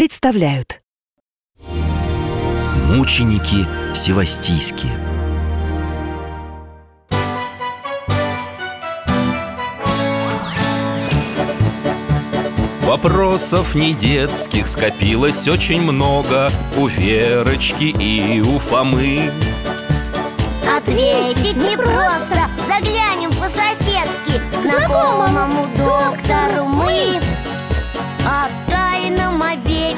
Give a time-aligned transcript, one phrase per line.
[0.00, 0.80] представляют.
[2.88, 4.90] Мученики Севастийские.
[12.80, 16.50] Вопросов не детских скопилось очень много.
[16.78, 19.30] У Верочки и у Фомы.
[20.78, 24.40] Ответить непросто Заглянем по-соседски.
[24.64, 27.20] Знакомому доктору мы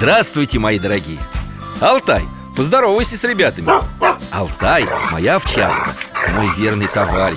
[0.00, 1.18] Здравствуйте, мои дорогие.
[1.78, 2.24] Алтай,
[2.56, 3.68] поздоровайся с ребятами.
[4.30, 5.94] Алтай– моя овчарка,
[6.34, 7.36] мой верный товарищ.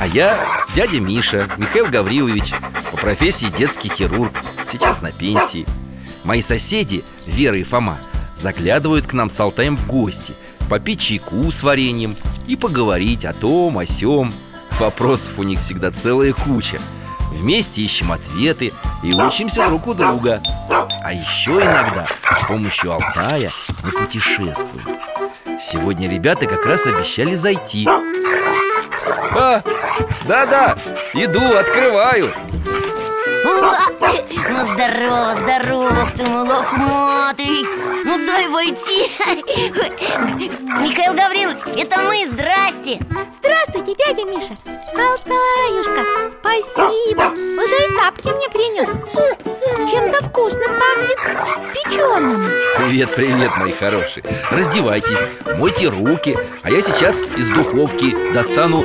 [0.00, 0.38] А я
[0.74, 2.54] дядя Миша, Михаил Гаврилович
[2.90, 4.32] По профессии детский хирург,
[4.72, 5.66] сейчас на пенсии.
[6.24, 7.98] Мои соседи, Вера и Фома,
[8.34, 10.32] заглядывают к нам с Алтаем в гости
[10.70, 12.14] Попить чайку с вареньем
[12.46, 14.32] и поговорить о том, о сём.
[14.78, 16.80] Вопросов у них всегда целая куча.
[17.30, 20.42] Вместе ищем ответы и учимся друг у друга
[21.02, 22.06] А еще иногда
[22.36, 24.98] с помощью Алтая мы путешествуем.
[25.58, 27.88] Сегодня ребята как раз обещали зайти.
[29.32, 29.62] А,
[30.26, 30.76] да-да,
[31.14, 32.32] иду, открываю!
[33.42, 37.79] Ну здорово, здорово, ты лохматый
[38.10, 39.08] Ну дай войти.
[40.82, 42.98] Михаил Гаврилович, это мы, здрасте.
[43.32, 44.56] Здравствуйте, дядя Миша.
[44.96, 47.28] Алтаюшка, спасибо.
[47.62, 48.88] Уже и тапки мне принес.
[49.88, 51.18] Чем-то вкусным пахнет
[51.72, 52.50] Печеным.
[52.78, 54.24] Привет, привет, мои хорошие.
[54.50, 55.18] Раздевайтесь,
[55.56, 58.84] мойте руки А я сейчас из духовки достану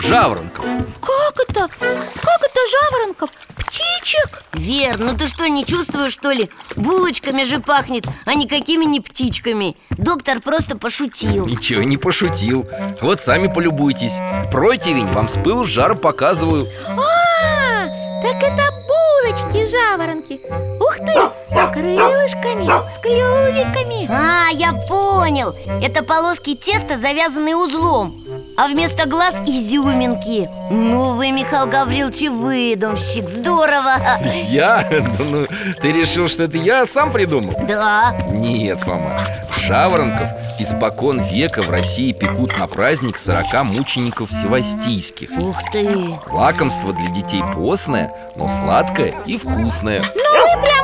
[0.00, 0.64] жаворонков.
[1.00, 1.68] Как это?
[1.68, 3.30] Как это жаворонков?
[3.74, 4.44] Птичек?
[4.52, 6.48] Вер, ну ты что, не чувствуешь, что ли?
[6.76, 9.76] Булочками же пахнет, а никакими не птичками.
[9.90, 11.46] Доктор просто пошутил.
[11.46, 12.68] Ничего не пошутил.
[13.00, 14.18] Вот сами полюбуйтесь.
[14.52, 16.68] Противень вам с пылу с жару показываю.
[16.86, 17.86] А,
[18.22, 20.40] так это булочки жаворонки.
[20.80, 21.12] Ух ты,
[21.50, 24.08] с крылышками, с клювиками.
[24.08, 25.52] А, я понял.
[25.82, 28.23] Это полоски теста, завязанные узлом
[28.56, 30.48] А вместо глаз изюминки.
[30.70, 33.96] Ну вы, Михаил Гаврилович, выдумщик Здорово.
[34.48, 34.88] Я?
[35.18, 35.46] Ну,
[35.82, 37.54] ты решил, что это я сам придумал?
[37.66, 39.26] Да, Нет, Фома.
[39.66, 40.28] Жаворонков
[40.58, 45.30] испокон века в России пекут на праздник 40 мучеников севастийских.
[45.30, 46.14] Ух ты.
[46.30, 50.02] Лакомство для детей постное, но сладкое и вкусное.
[50.14, 50.83] Ну вы нас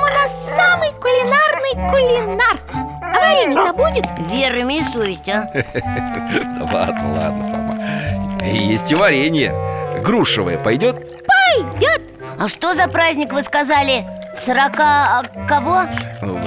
[0.81, 2.61] самый кулинарный кулинар.
[2.73, 4.07] А варенье-то будет?
[4.31, 5.51] Вера, имей совесть, а?
[5.53, 9.55] Да ладно, ладно, И Есть и варенье.
[10.03, 10.97] Грушевое пойдет?
[11.27, 12.01] Пойдет.
[12.39, 14.07] А что за праздник вы сказали?
[14.37, 15.21] Сорока...
[15.21, 15.83] а, кого?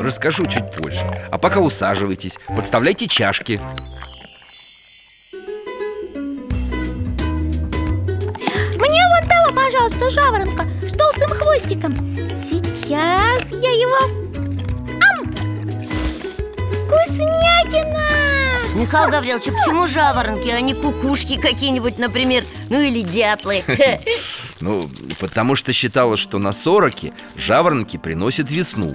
[0.01, 1.05] Расскажу чуть позже.
[1.29, 3.61] А пока усаживайтесь, подставляйте чашки.
[8.79, 11.94] Мне вон того, пожалуйста, жаворонка С толстым хвостиком
[12.83, 13.95] Сейчас я его
[15.13, 15.33] Ам!
[16.85, 18.01] Вкуснятина!
[18.75, 22.44] Михаил Гаврилович, а почему жаворонки, а не кукушки какие-нибудь, например?
[22.69, 23.63] Ну или дятлы
[24.59, 24.89] Ну,
[25.21, 28.94] потому что считалось, что на сороке жаворонки приносят весну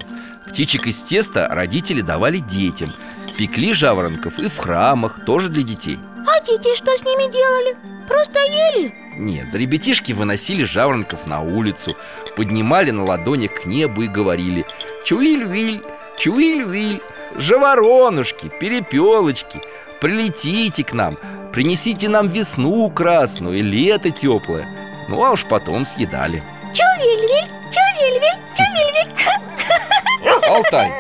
[0.50, 2.92] Птичек из теста родители давали детям
[3.38, 7.76] Пекли жаворонков и в храмах, тоже для детей А дети что с ними делали?
[8.06, 9.07] Просто ели?
[9.18, 11.96] Нет, ребятишки выносили жаворонков на улицу
[12.36, 14.64] Поднимали на ладонях к небу и говорили
[15.04, 15.82] Чуиль-виль,
[16.16, 17.02] чуиль-виль
[17.36, 19.60] Жаворонушки, перепелочки
[20.00, 21.18] Прилетите к нам
[21.52, 24.68] Принесите нам весну красную и лето теплое
[25.08, 26.44] Ну а уж потом съедали.
[26.72, 30.92] Чувиль-виль, чувиль-виль, чувиль-виль Алтай,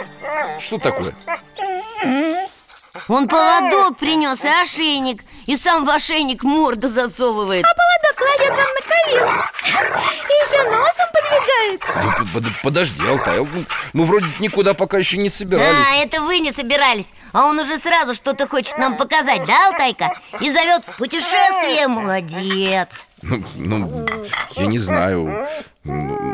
[0.58, 1.14] что такое?
[3.06, 7.64] Он поводок принес и ошейник И сам в ошейник морду засовывает.
[7.64, 9.44] А поводок кладет вам на коленку
[10.28, 12.32] И еще носом подвигает.
[12.34, 13.64] Под- подожди, Алтай, ну,
[13.94, 15.86] мы вроде никуда пока еще не собирались.
[15.90, 17.06] А, это вы не собирались.
[17.32, 20.20] А он уже сразу что-то хочет нам показать, да, Алтайка?
[20.40, 23.06] И зовет в путешествие Молодец.
[23.22, 24.06] Ну, ну,
[24.54, 25.48] я не знаю.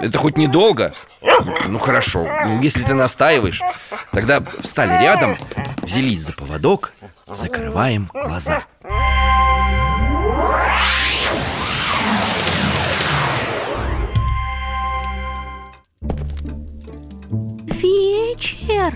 [0.02, 0.92] Это хоть недолго?
[1.68, 3.62] Ну, хорошо, Ну, если ты настаиваешь.
[4.10, 5.38] Тогда встали рядом,
[5.82, 6.92] взялись за поводок
[7.26, 8.64] Закрываем глаза
[17.64, 18.94] Вечер.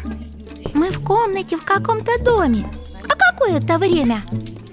[0.75, 2.67] Мы в комнате в каком-то доме.
[3.09, 4.23] А какое это время?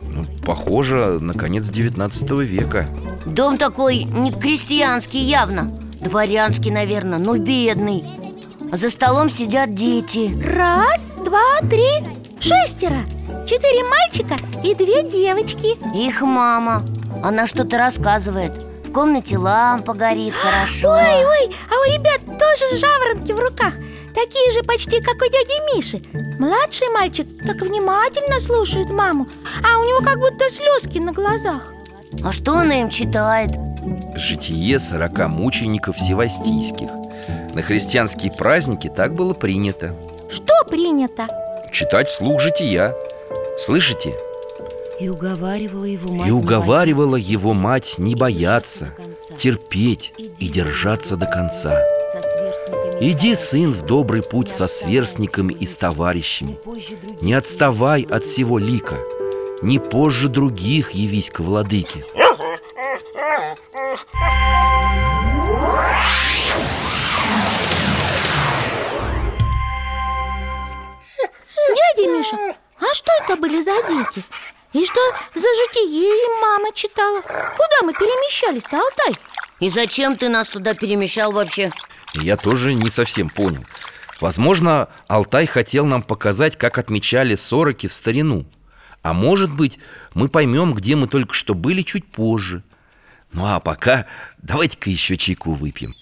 [0.10, 2.86] Ну, похоже на конец 19 века.
[3.26, 5.72] Дом такой не крестьянский явно.
[6.02, 8.04] Дворянский, наверное, но бедный.
[8.70, 10.36] А за столом сидят дети.
[10.44, 11.88] Раз, два, три,
[12.40, 13.06] шестеро.
[13.48, 15.78] Четыре мальчика и две девочки.
[15.98, 16.84] Их мама.
[17.24, 18.52] Она что-то рассказывает.
[18.86, 20.90] В комнате лампа горит хорошо.
[20.94, 23.74] Ой, ой, а у ребят тоже жаворонки в руках.
[24.14, 26.02] Такие же почти, как у дяди Миши.
[26.40, 29.28] Младший мальчик так внимательно слушает маму
[29.62, 31.74] А у него как будто слезки на глазах.
[32.24, 33.52] А что она им читает?
[34.16, 36.90] Житие сорока мучеников севастийских.
[37.54, 39.94] На христианские праздники так было принято.
[40.30, 41.28] Что принято?
[41.76, 42.96] Читать вслух жития.
[43.60, 44.16] Слышите?
[44.98, 48.94] И уговаривала его мать И уговаривала его мать не бояться,
[49.38, 51.84] терпеть и держаться до конца
[53.02, 56.58] Иди, сын, в добрый путь со сверстниками и с товарищами.
[57.22, 58.96] Не отставай от всего лика.
[59.62, 62.06] Не позже других явись к владыке
[72.08, 72.38] Миша,
[72.80, 74.26] а что это были за дети?
[74.74, 75.00] И что
[75.34, 77.22] за житие им мама читала?
[77.22, 79.18] Куда мы перемещались-то, Алтай?
[79.60, 81.72] И зачем ты нас туда перемещал вообще?
[82.14, 83.66] Я тоже не совсем понял
[84.20, 88.46] Возможно, Алтай хотел нам показать, как отмечали сороки в старину
[89.02, 89.80] А может быть,
[90.14, 92.64] мы поймем, где мы только что были чуть позже
[93.32, 94.08] Ну а пока
[94.40, 95.94] давайте-ка еще чайку выпьем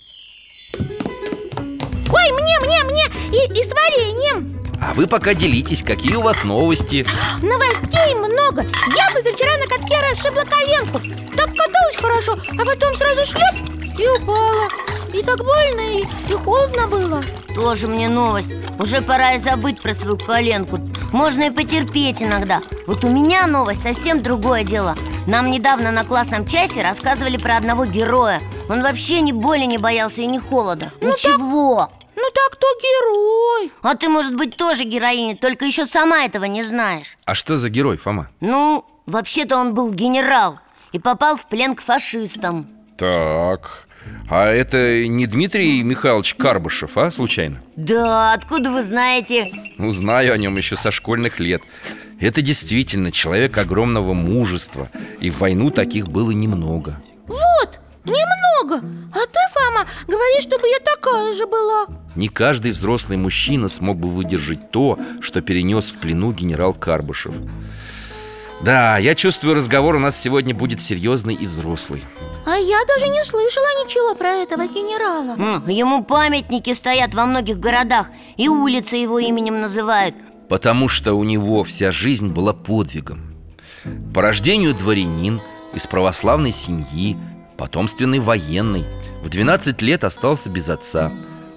[0.79, 4.52] Ой, мне, мне, мне и, и с вареньем
[4.85, 7.05] А вы пока делитесь, какие у вас новости.
[7.41, 8.63] Новостей много.
[8.95, 10.99] Я позавчера на катке расшибла коленку.
[11.37, 13.55] Так каталась хорошо, а потом сразу шлеп
[13.97, 14.67] и упала.
[15.13, 17.23] И так больно, и, и холодно было.
[17.55, 18.51] Тоже мне новость.
[18.77, 20.79] Уже пора и забыть про свою коленку.
[21.13, 22.61] Можно и потерпеть иногда.
[22.85, 24.95] Вот у меня новость совсем другое дело.
[25.27, 28.41] Нам недавно на классном часе рассказывали про одного героя.
[28.69, 30.91] Он вообще ни боли не боялся и ни холода.
[30.99, 31.89] Ничего
[32.23, 33.71] Ну так кто герой?
[33.81, 37.17] А ты, может быть, тоже героиня Только еще сама этого не знаешь.
[37.25, 38.29] А что за герой, Фома?
[38.39, 40.57] Ну, вообще-то он был генерал
[40.93, 42.69] И попал в плен к фашистам.
[42.97, 43.89] Так,
[44.29, 47.61] а это не Дмитрий Михайлович Карбышев, а, случайно?
[47.75, 49.51] Да, откуда вы знаете?
[49.77, 51.61] Ну, знаю о нем еще со школьных лет.
[52.21, 54.87] Это действительно человек огромного мужества
[55.19, 57.01] И в войну таких было немного.
[57.27, 58.77] Вот, немного.
[59.13, 64.07] А ты, Фома, говоришь, чтобы я такая же была Не каждый взрослый мужчина смог бы
[64.09, 67.33] выдержать то, что перенес в плену генерал Карбышев.
[68.61, 72.01] Да, я чувствую, разговор у нас сегодня будет серьезный и взрослый.
[72.45, 75.35] А я даже не слышала ничего про этого генерала.
[75.37, 80.15] М, Ему памятники стоят во многих городах И улицы его именем называют.
[80.49, 83.33] Потому что у него вся жизнь была подвигом.
[84.13, 85.41] По рождению дворянин,
[85.73, 87.17] из православной семьи,
[87.57, 88.85] потомственный военный.
[89.23, 91.11] В 12 лет остался без отца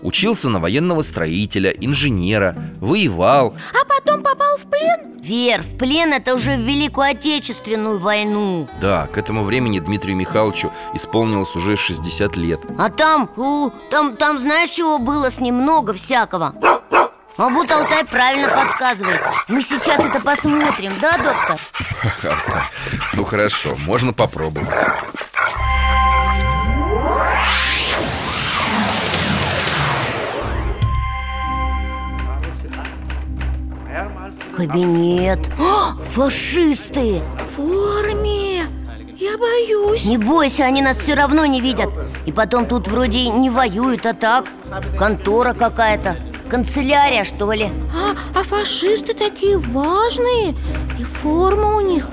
[0.06, 3.56] Учился на военного строителя, инженера, воевал.
[3.72, 5.20] А потом попал в плен?
[5.20, 8.68] Вер, в плен это уже в Великую Отечественную войну.
[8.80, 12.60] Да, к этому времени Дмитрию Михайловичу исполнилось уже 60 лет.
[12.78, 16.54] А там, у, там, там знаешь, чего было с ним много всякого?
[17.36, 19.20] А вот Алтай правильно подсказывает.
[19.48, 21.60] Мы сейчас это посмотрим, да, доктор?
[23.14, 24.68] Ну хорошо, можно попробовать
[34.56, 35.50] Кабинет.
[35.58, 37.20] О, Фашисты!
[37.36, 38.64] В форме!
[39.18, 40.06] Я боюсь.
[40.06, 41.90] Не бойся, они нас все равно не видят.
[42.24, 44.46] И потом тут вроде не воюют, а так.
[44.98, 46.16] Контора какая-то.
[46.48, 47.66] Канцелярия, что ли?
[47.94, 50.54] А, а фашисты такие важные.
[50.98, 52.08] И форма у них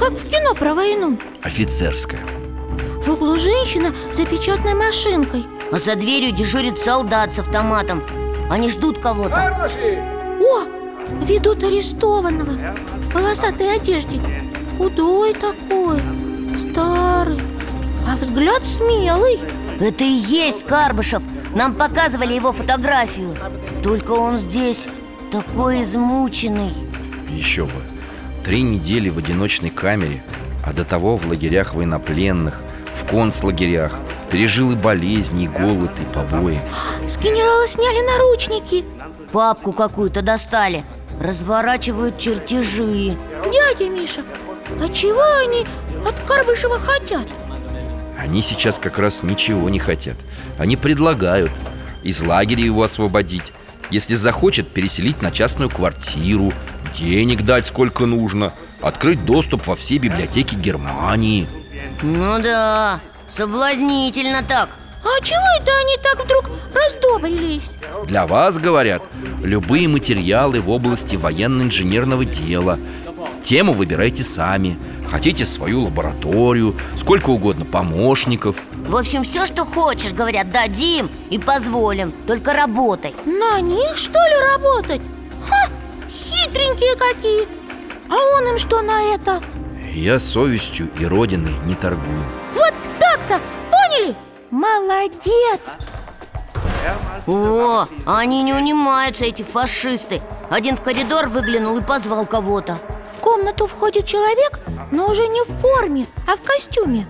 [0.00, 1.18] Как в кино про войну.
[1.42, 2.20] Офицерская.
[3.04, 5.44] В углу женщина за печатной машинкой.
[5.70, 8.02] А за дверью дежурит солдат с автоматом.
[8.50, 9.70] Они ждут кого-то.
[10.40, 10.77] О,
[11.22, 12.52] ведут арестованного.
[13.02, 14.20] В полосатой одежде.
[14.76, 16.00] Худой такой,
[16.58, 17.40] старый.
[18.06, 19.38] А взгляд смелый.
[19.80, 21.22] Это и есть Карбышев.
[21.54, 23.36] Нам показывали его фотографию.
[23.82, 24.86] Только он здесь
[25.32, 26.72] такой измученный.
[27.28, 27.82] Еще бы.
[28.44, 30.22] Три недели в одиночной камере
[30.64, 32.62] А до того в лагерях военнопленных
[32.94, 33.98] В концлагерях.
[34.30, 36.60] Пережил и болезни, и голод, и побои.
[37.06, 38.84] С генерала сняли наручники.
[39.32, 40.84] Папку какую-то достали
[41.20, 43.18] Разворачивают чертежи.
[43.52, 44.22] Дядя Миша,
[44.80, 45.66] а чего они
[46.06, 47.26] от Карбышева хотят?
[48.18, 50.16] Они сейчас как раз ничего не хотят.
[50.58, 51.52] Они предлагают
[52.02, 53.52] из лагеря его освободить.
[53.90, 56.52] Если захочет, переселить на частную квартиру
[56.96, 61.48] Денег дать сколько нужно Открыть доступ во все библиотеки Германии.
[62.02, 64.70] Ну да, соблазнительно так
[65.02, 67.76] А чего это они так вдруг раздобрились?
[68.06, 69.02] Для вас, говорят,
[69.42, 72.78] любые материалы в области военно-инженерного дела
[73.42, 74.78] Тему выбирайте сами
[75.10, 82.12] Хотите свою лабораторию, сколько угодно помощников В общем, все, что хочешь, говорят, дадим и позволим
[82.26, 85.00] Только работай На них, что ли, работать?
[85.48, 85.68] Ха!
[86.10, 87.46] Хитренькие какие!
[88.10, 89.42] А он им что на это?
[89.92, 92.24] Я совестью и родиной не торгую?
[94.50, 95.76] Молодец!
[97.26, 100.22] О, они не унимаются, эти фашисты.
[100.48, 102.78] Один в коридор выглянул и позвал кого-то.
[103.16, 104.58] В комнату входит человек,
[104.90, 107.06] но уже не в форме, а в костюме.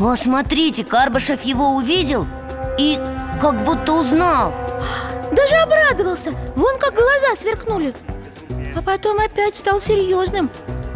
[0.00, 2.26] О, смотрите, Карбышев его увидел
[2.76, 2.98] и
[3.40, 4.52] как будто узнал.
[5.30, 7.94] Даже обрадовался, вон как глаза сверкнули.
[8.74, 10.50] А потом опять стал серьезным.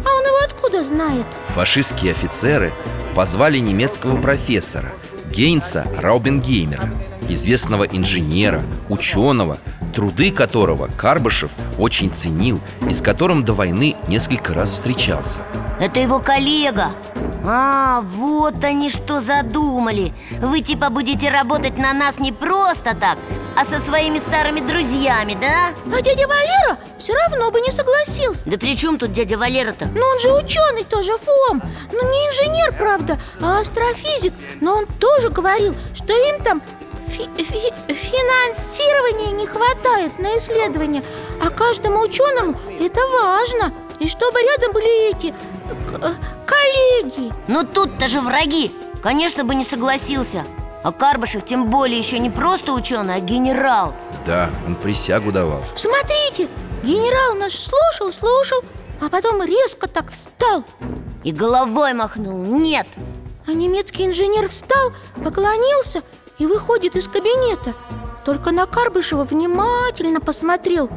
[0.04, 1.26] А он его откуда знает?
[1.48, 2.72] Фашистские офицеры
[3.14, 4.92] позвали немецкого профессора
[5.32, 6.90] Гейнца Раубенгеймера
[7.30, 9.56] Известного инженера, ученого,
[9.92, 15.40] труды которого Карбышев очень ценил И с которым до войны несколько раз встречался.
[15.80, 16.92] Это его коллега.
[17.44, 20.12] А, вот они что задумали.
[20.40, 23.18] Вы типа будете работать на нас не просто так
[23.56, 25.70] А со своими старыми друзьями, да?
[25.92, 28.42] А дядя Валера все равно бы не согласился.
[28.46, 29.86] Да при чем тут дядя Валера-то?
[29.86, 31.60] Но он же ученый тоже, Фом.
[31.92, 34.34] Ну не инженер, правда, а астрофизик.
[34.60, 36.62] Но он тоже говорил, что им там
[37.12, 41.02] фи- фи- финансирования не хватает на исследования
[41.40, 46.14] А каждому ученому это важно И чтобы рядом были эти к-
[46.46, 47.32] коллеги.
[47.48, 48.72] Ну тут-то же враги.
[49.02, 50.44] Конечно бы не согласился.
[50.84, 53.94] А Карбышев тем более еще не просто ученый, а генерал.
[54.26, 55.62] Да, он присягу давал.
[55.76, 56.48] Смотрите,
[56.82, 58.58] генерал наш слушал, слушал
[59.00, 60.64] А потом резко так встал.
[61.24, 62.36] И головой махнул.
[62.38, 62.86] Нет,
[63.46, 64.92] А немецкий инженер встал,
[65.24, 66.02] поклонился
[66.42, 67.72] и выходит из кабинета.
[68.24, 70.90] Только на Карбышева внимательно посмотрел.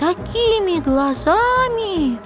[0.00, 2.18] Такими глазами.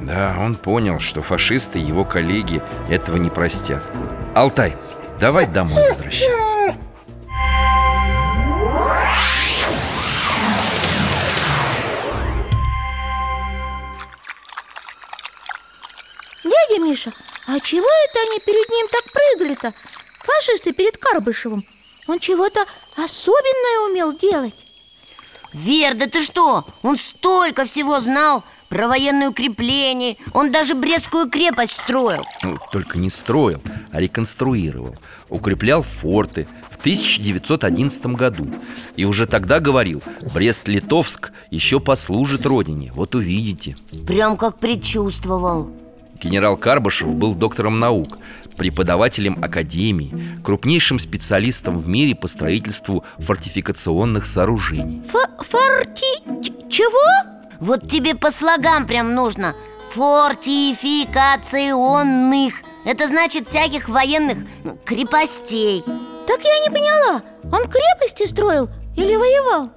[0.00, 3.84] Да, он понял, что фашисты и его коллеги этого не простят.
[4.34, 4.76] Алтай,
[5.20, 6.74] давай домой возвращаться.
[16.42, 17.12] Дядя Миша,
[17.46, 19.74] а чего это они перед ним так прыгали-то?
[20.24, 21.64] Фашисты перед Карбышевым
[22.10, 22.64] Он чего-то
[22.96, 24.54] особенное умел делать.
[25.52, 26.64] Вер, да ты что?
[26.82, 30.16] Он столько всего знал Про военные укрепления.
[30.32, 32.24] Он даже Брестскую крепость строил.
[32.42, 33.62] Ну, только не строил,
[33.92, 34.96] а реконструировал.
[35.28, 38.48] Укреплял форты в 1911 году.
[38.96, 40.02] И уже тогда говорил
[40.34, 42.90] Брест-Литовск еще послужит родине.
[42.94, 43.76] Вот увидите
[44.06, 45.70] Прям как предчувствовал
[46.20, 48.18] Генерал Карбышев был доктором наук
[48.60, 50.12] Преподавателем академии
[50.44, 55.02] Крупнейшим специалистом в мире по строительству фортификационных сооружений.
[55.38, 56.04] Форти...
[56.68, 57.30] Чего?
[57.58, 59.54] Вот тебе по слогам прям нужно.
[59.94, 62.52] Фортификационных.
[62.84, 65.82] Это значит всяких военных ну, крепостей.
[66.26, 67.22] Так я не поняла.
[67.44, 69.70] Он крепости строил или воевал?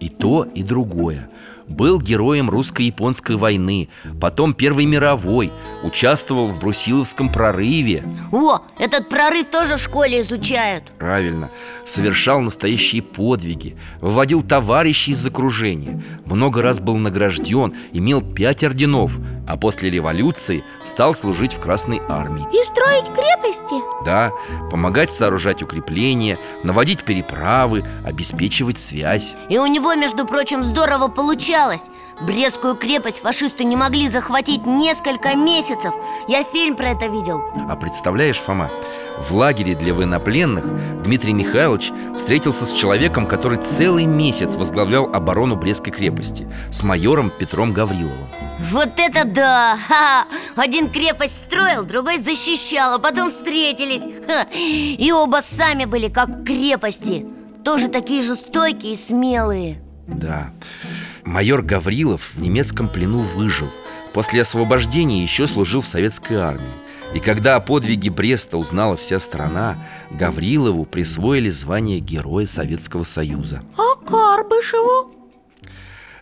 [0.00, 1.30] И то, и другое
[1.68, 3.88] Был героем русско-японской войны
[4.20, 8.02] Потом Первой мировой Участвовал в Брусиловском прорыве.
[8.32, 10.84] О, этот прорыв тоже в школе изучают.
[10.98, 11.50] Правильно
[11.84, 19.56] Совершал настоящие подвиги Выводил товарищей из окружения Много раз был награжден Имел пять орденов А
[19.56, 22.46] после революции стал служить в Красной армии.
[22.52, 23.84] И строить крепости?
[24.04, 24.32] Да,
[24.70, 29.34] помогать сооружать укрепления Наводить переправы Обеспечивать связь.
[29.48, 31.57] И у него, между прочим, здорово получалось
[32.20, 35.92] Брестскую крепость фашисты не могли захватить несколько месяцев.
[36.28, 37.42] Я фильм про это видел.
[37.68, 38.70] А представляешь, Фома,
[39.18, 45.92] в лагере для военнопленных Дмитрий Михайлович встретился с человеком, который целый месяц возглавлял оборону Брестской
[45.92, 48.28] крепости С майором Петром Гавриловым.
[48.60, 49.76] Вот это да!
[49.88, 50.26] Ха!
[50.54, 54.02] Один крепость строил, другой защищал, а потом встретились.
[54.26, 54.46] Ха!
[54.52, 57.26] И оба сами были как крепости.
[57.64, 59.80] Тоже такие же стойкие и смелые.
[60.06, 60.52] Да
[61.28, 63.68] Майор Гаврилов в немецком плену выжил.
[64.14, 66.64] После освобождения еще служил в советской армии.
[67.14, 69.76] И когда о подвиге Бреста узнала вся страна
[70.10, 73.62] Гаврилову присвоили звание Героя Советского Союза.
[73.76, 75.12] А Карбышеву?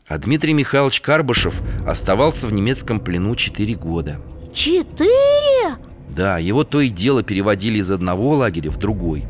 [0.08, 1.54] А Дмитрий Михайлович Карбышев
[1.86, 4.20] оставался в немецком плену 4 года.
[4.52, 5.76] Четыре?
[6.08, 9.24] Да, его то и дело переводили из одного лагеря в другой.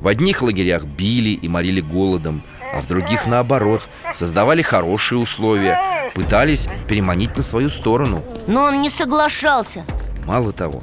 [0.00, 2.42] В одних лагерях били и морили голодом
[2.72, 3.82] А в других наоборот
[4.16, 5.78] Создавали хорошие условия
[6.14, 8.24] Пытались переманить на свою сторону.
[8.46, 9.84] Но он не соглашался.
[10.24, 10.82] Мало того,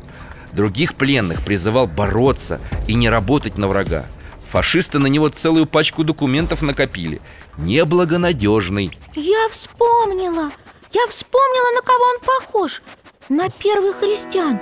[0.52, 4.06] других пленных призывал бороться и не работать на врага.
[4.46, 7.22] Фашисты на него целую пачку документов накопили.
[7.58, 8.96] Неблагонадежный.
[9.16, 10.52] Я вспомнила.
[10.92, 12.84] Я вспомнила, на кого он похож.
[13.30, 14.60] На первых христиан.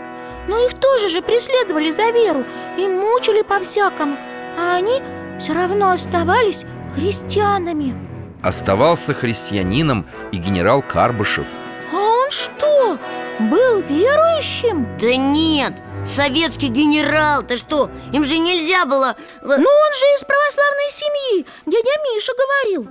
[0.48, 2.46] Но их тоже же преследовали за веру
[2.78, 4.16] И мучили по-всякому.
[4.58, 5.02] А они
[5.42, 6.64] все равно оставались
[6.96, 8.11] христианами
[8.44, 11.46] Оставался христианином и генерал Карбышев.
[11.94, 12.98] А он что,
[13.40, 14.88] был верующим?
[15.00, 15.74] Да нет,
[16.06, 21.92] советский генерал, ты что, им же нельзя было Ну он же из православной семьи Дядя
[22.14, 22.88] Миша говорил.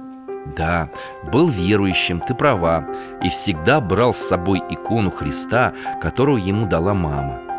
[0.57, 0.89] Да,
[1.33, 2.87] был верующим, ты права
[3.23, 7.50] И всегда брал с собой икону Христа, которую ему дала мама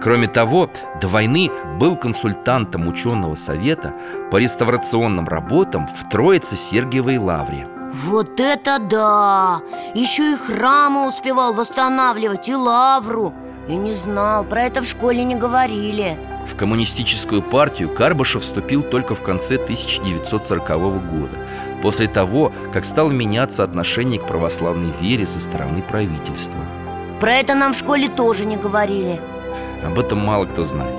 [0.00, 3.92] Кроме того, до войны был консультантом ученого совета
[4.30, 7.66] по реставрационным работам в Троице-Сергиевой лавре.
[7.92, 9.60] Вот это да!
[9.94, 13.34] Еще и храмы успевал восстанавливать, и лавру.
[13.68, 16.16] Я не знал, про это в школе не говорили.
[16.46, 20.68] В коммунистическую партию Карбышев вступил только в конце 1940
[21.10, 21.36] года
[21.82, 26.60] После того, как стало меняться отношение к православной вере со стороны правительства.
[27.20, 29.20] Про это нам в школе тоже не говорили
[29.84, 30.94] Об этом мало кто знает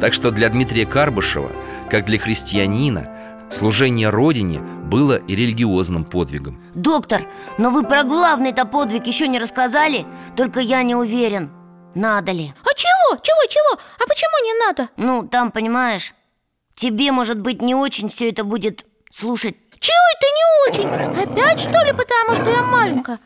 [0.00, 1.50] Так что для Дмитрия Карбышева,
[1.90, 3.08] как для христианина
[3.50, 7.26] Служение Родине было и религиозным подвигом Доктор,
[7.58, 11.50] но вы про главный-то подвиг еще не рассказали Только я не уверен,
[11.94, 13.80] надо ли А чего, чего, чего?
[13.98, 14.88] А почему не надо?
[14.96, 16.14] Ну, там, понимаешь,
[16.74, 21.22] тебе, может быть, не очень все это будет слушать Чего это не очень?
[21.22, 23.18] Опять что ли, потому что я маленькая?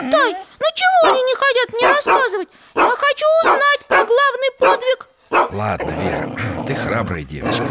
[0.00, 2.48] Алтай, ну чего они не хотят мне рассказывать?
[2.74, 5.08] Я хочу узнать про главный подвиг.
[5.52, 7.64] Ладно, Вера, ты храбрая девочка.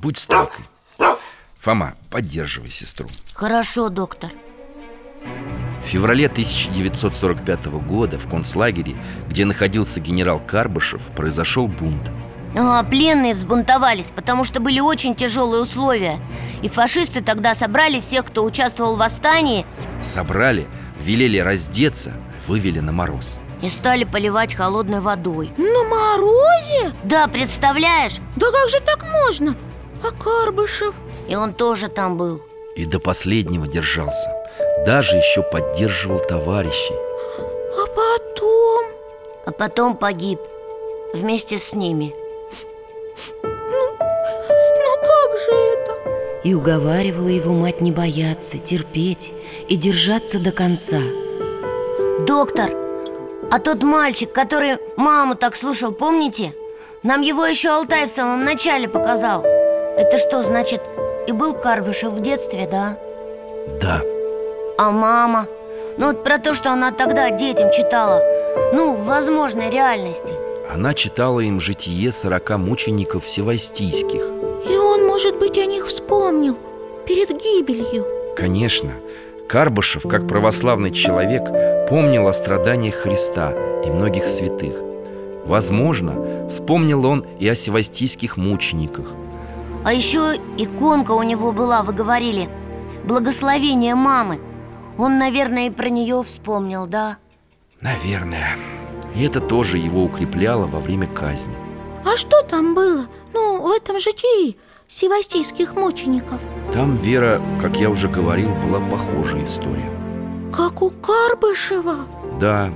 [0.00, 0.64] Будь стойкой.
[1.60, 3.06] Фома, поддерживай сестру.
[3.34, 4.30] Хорошо, доктор.
[5.84, 8.96] В феврале 1945 года в концлагере,
[9.28, 12.10] где находился генерал Карбышев, произошел бунт.
[12.56, 16.18] А, Пленные взбунтовались, потому что были очень тяжелые условия.
[16.62, 19.64] И фашисты тогда собрали всех, кто участвовал в восстании.
[20.02, 20.66] Собрали,
[21.02, 22.12] велели раздеться,
[22.46, 26.94] вывели на мороз И стали поливать холодной водой На морозе?
[27.04, 28.18] Да, представляешь?
[28.36, 29.56] Да как же так можно?
[30.02, 30.94] А Карбышев?
[31.28, 32.42] И он тоже там был
[32.76, 34.30] И до последнего держался
[34.86, 36.94] Даже еще поддерживал товарищей
[37.76, 38.86] А потом?
[39.46, 40.40] А потом погиб
[41.14, 42.14] Вместе с ними
[46.44, 49.32] И уговаривала его мать не бояться, терпеть
[49.68, 50.98] и держаться до конца
[52.26, 52.70] Доктор,
[53.50, 56.54] а тот мальчик, который маму так слушал, помните?
[57.02, 60.80] Нам его еще Алтай в самом начале показал Это что, значит,
[61.28, 62.98] и был Карбышев в детстве, да?
[63.80, 64.02] Да,
[64.78, 65.46] А мама?
[65.96, 68.20] Ну вот про то, что она тогда детям читала
[68.72, 70.32] Ну, в возможной реальности
[70.72, 74.22] она читала им житие сорока мучеников он,
[75.22, 76.58] может быть, о них вспомнил
[77.06, 78.04] Перед гибелью?
[78.36, 78.90] Конечно,
[79.48, 81.44] Карбышев, как православный человек,
[81.88, 83.52] помнил о страданиях Христа
[83.84, 84.74] и многих святых.
[85.44, 89.12] Возможно, вспомнил он и о севастийских мучениках.
[89.84, 92.48] А еще иконка у него была, вы говорили
[93.04, 94.40] Благословение мамы
[94.98, 97.18] Он, наверное, и про нее вспомнил, да?
[97.80, 98.56] Наверное.
[99.14, 101.54] И это тоже его укрепляло во время казни.
[102.04, 103.06] А что там было?
[103.32, 104.56] Ну, в этом житии
[104.92, 106.40] севастийских мучеников.
[106.72, 109.90] Там Вера, как я уже говорил, была похожая история
[110.52, 112.06] Как у Карбышева.
[112.38, 112.72] Да,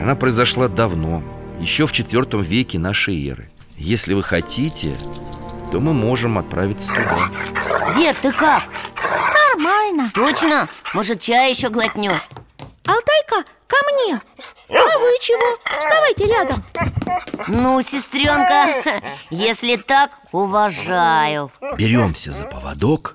[0.00, 1.22] она произошла давно,
[1.58, 3.50] еще в IV веке нашей эры.
[3.76, 4.94] Если вы хотите,
[5.72, 7.30] то мы можем отправиться туда.
[7.96, 8.64] Вер, ты как?
[9.48, 10.10] Нормально.
[10.14, 10.68] Точно?
[10.94, 12.28] Может, чай еще глотнешь?
[12.84, 14.20] Алтайка, ко мне
[14.72, 15.58] А вы чего?
[15.64, 16.64] Вставайте рядом
[17.48, 18.66] Ну, сестренка,
[19.30, 23.14] если так, уважаю Беремся за поводок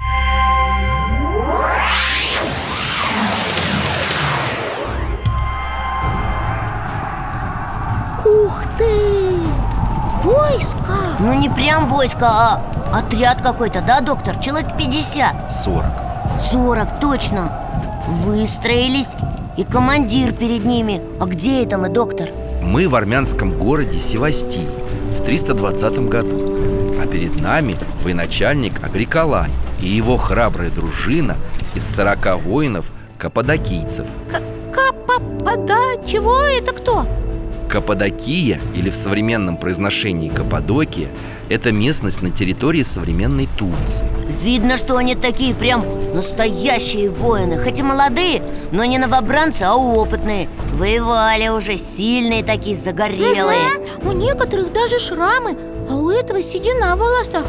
[8.26, 9.38] Ух ты!
[10.24, 11.16] Войско!
[11.20, 12.62] Ну, не прям войско, а
[12.94, 14.38] Отряд какой-то, да, доктор?
[14.40, 15.86] Человек 50 40
[16.52, 17.62] 40, точно
[18.08, 19.12] Выстроились
[19.58, 22.30] И командир перед ними А где это мы, доктор?
[22.62, 24.68] Мы в армянском городе Севастии
[25.18, 29.50] в 320 году А перед нами военачальник Агриколай
[29.82, 31.38] и его храбрая дружина
[31.74, 34.08] из 40 воинов каппадокийцев
[34.74, 37.06] Капапада, чего это кто?
[37.70, 41.10] Каппадокия, или в современном произношении Каппадокия
[41.50, 44.08] Это местность на территории современной Турции.
[44.44, 50.48] Видно, что они такие прям настоящие воины Хоть и молодые, но не новобранцы, а опытные.
[50.74, 53.86] Воевали уже, сильные такие, загорелые.
[54.04, 55.58] У некоторых даже шрамы,
[55.90, 57.46] а у этого седина в волосах.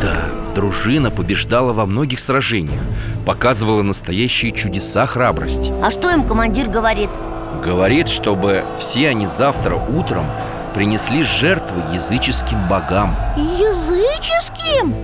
[0.00, 2.80] Да, дружина побеждала во многих сражениях
[3.26, 5.72] Показывала настоящие чудеса храбрости.
[5.82, 7.10] А что им командир говорит?
[7.66, 10.24] Говорит, чтобы все они завтра утром
[10.72, 14.94] принесли жертвы языческим богам Языческим?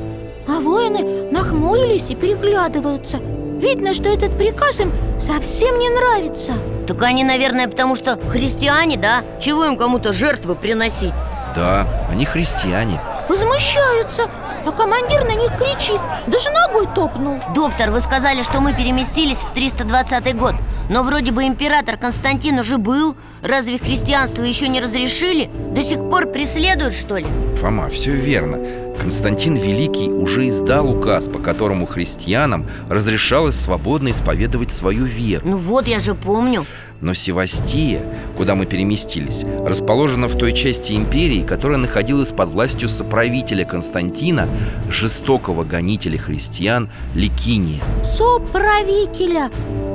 [0.47, 6.53] А воины нахмурились и переглядываются Видно, что этот приказ им совсем не нравится
[6.87, 9.25] Так они, наверное, потому что христиане, да?
[9.41, 11.15] Чего им кому-то жертвы приносить?
[11.57, 14.27] Да, они христиане Возмущаются
[14.65, 16.01] А командир на них кричит.
[16.27, 17.41] Даже ногой топнул.
[17.55, 20.55] Доктор, вы сказали, что мы переместились в 320 год.
[20.89, 23.17] Но вроде бы император Константин уже был.
[23.43, 25.51] Разве христианство еще не разрешили?
[25.75, 27.27] До сих пор преследуют, что ли?
[27.61, 28.59] Фома, все верно
[29.01, 35.47] Константин Великий уже издал указ, по которому христианам разрешалось свободно исповедовать свою веру.
[35.47, 36.65] Ну вот, я же помню.
[37.01, 38.01] Но Севастия,
[38.37, 44.49] куда мы переместились, расположена в той части империи, которая находилась под властью соправителя Константина,
[44.89, 47.83] жестокого гонителя христиан Ликиния.
[48.05, 49.51] Соправителя.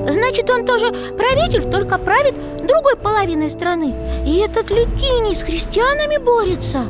[0.09, 2.35] Значит, он тоже правитель, только правит
[2.67, 3.93] другой половиной страны.
[4.25, 6.83] И этот Ликиний с христианами борется.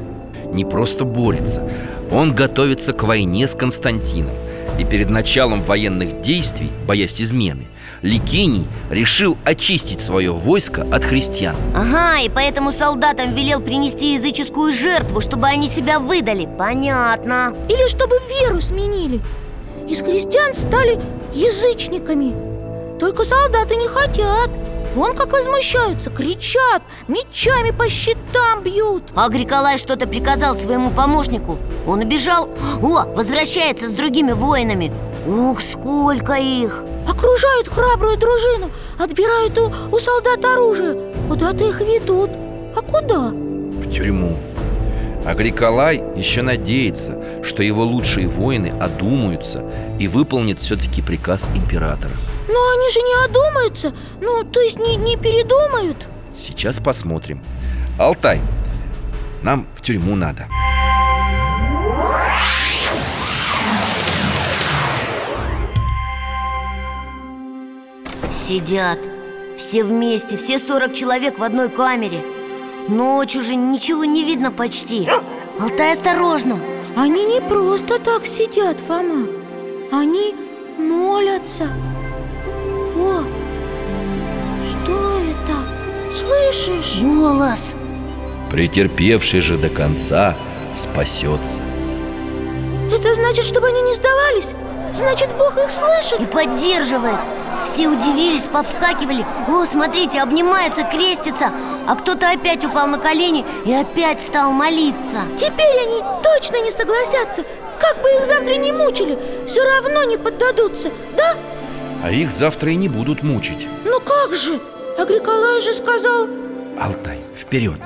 [0.52, 1.70] Не просто борется,
[2.12, 4.36] он готовится к войне с Константином.
[4.80, 7.66] И перед началом военных действий, боясь измены,
[8.04, 11.56] Ликиний решил очистить свое войско от христиан.
[11.76, 16.48] Ага, и поэтому солдатам велел принести языческую жертву, чтобы они себя выдали.
[16.58, 17.56] Понятно.
[17.68, 19.20] Или чтобы веру сменили.
[19.90, 21.00] Из христиан стали
[21.34, 22.34] язычниками.
[23.00, 24.50] Только солдаты не хотят
[24.98, 29.04] Вон как возмущаются, кричат, мечами по щитам бьют.
[29.14, 31.60] А Гриколай что-то приказал своему помощнику.
[31.86, 32.50] Он убежал.
[32.82, 34.92] О, возвращается с другими воинами.
[35.28, 36.84] Ух, сколько их!
[37.08, 41.14] Окружают храбрую дружину Отбирают у, у солдат оружие.
[41.30, 42.32] Куда-то их ведут.
[42.76, 43.30] А куда?
[43.30, 44.36] в тюрьму
[45.28, 49.62] А Гриколай еще надеется, что его лучшие воины одумаются
[50.00, 52.14] и выполнят все-таки приказ императора.
[52.48, 53.94] Но они же не одумаются.
[54.22, 55.98] Ну, то есть не, не передумают.
[56.34, 57.42] Сейчас посмотрим.
[58.00, 58.40] Алтай,
[59.44, 60.48] нам в тюрьму надо.
[68.32, 69.00] Сидят.
[69.58, 72.22] Все вместе, все 40 человек в одной камере
[72.88, 75.10] Ночь уже ничего не видно почти
[75.60, 76.58] Алтай, осторожно
[76.96, 79.28] Они не просто так сидят, Фома
[79.92, 80.34] Они
[80.78, 81.70] молятся
[82.96, 83.24] О,
[84.70, 86.16] что это?
[86.16, 87.02] Слышишь?
[87.02, 87.74] Голос
[88.52, 90.36] Претерпевший же до конца
[90.76, 91.62] спасется
[92.94, 94.54] Это значит, чтобы они не сдавались?
[94.94, 96.22] Значит, Бог их слышит?
[96.22, 97.20] и поддерживает
[97.68, 101.52] Все удивились, повскакивали О, смотрите, обнимаются, крестятся
[101.86, 107.44] А кто-то опять упал на колени и опять стал молиться Теперь они точно не согласятся
[107.78, 111.36] Как бы их завтра не мучили Все равно не поддадутся, да?
[112.04, 114.62] А их завтра и не будут мучить Ну как же?
[114.98, 116.28] Агриколай же сказал
[116.80, 117.80] Алтай, вперед!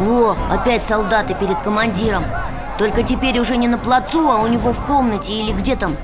[0.00, 2.24] О, опять солдаты перед командиром.
[2.78, 5.96] Только теперь уже не на плацу, а у него в комнате или где там?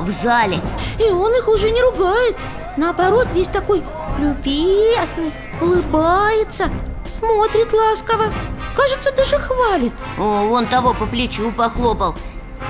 [0.00, 0.60] В зале.
[0.98, 2.36] И он их уже не ругает.
[2.76, 3.82] Наоборот, весь такой
[4.18, 6.70] любезный Улыбается
[7.08, 8.24] Смотрит ласково.
[8.74, 9.92] Кажется, даже хвалит.
[10.18, 12.14] О, он того по плечу похлопал.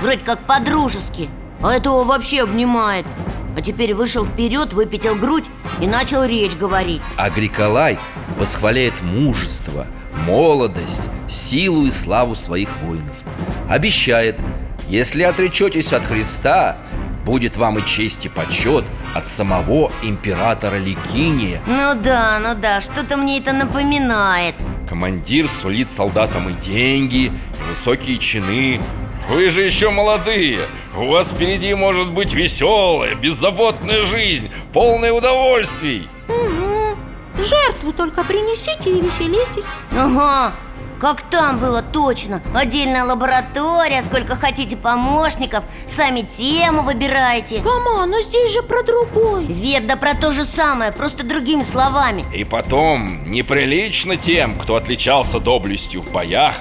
[0.01, 1.29] Вроде как по-дружески.
[1.63, 3.05] А этого вообще обнимает.
[3.57, 5.45] А теперь вышел вперед, выпятил грудь
[5.79, 7.01] и начал речь говорить.
[7.15, 7.97] А Гриколай
[8.37, 9.87] восхваляет мужество,
[10.27, 13.15] молодость, силу и славу своих воинов.
[13.69, 14.37] Обещает,
[14.87, 16.77] если отречетесь от Христа,
[17.25, 23.17] будет вам и честь и почет от самого императора Ликиния Ну да, ну да, что-то
[23.17, 24.55] мне это напоминает.
[24.87, 27.31] Командир сулит солдатам и деньги, и
[27.69, 28.79] высокие чины.
[29.27, 30.59] Вы же еще молодые!
[30.95, 36.07] У вас впереди может быть веселая, беззаботная жизнь Полная удовольствий
[37.85, 39.65] Вы только принесите и веселитесь.
[39.91, 40.53] Ага,
[40.99, 42.41] как там было точно.
[42.55, 49.45] Отдельная лаборатория, сколько хотите помощников Сами тему выбирайте Мама, но здесь же про другой.
[49.45, 52.25] Вер, да про то же самое, просто другими словами.
[52.33, 56.55] И потом, неприлично тем, кто отличался доблестью в боях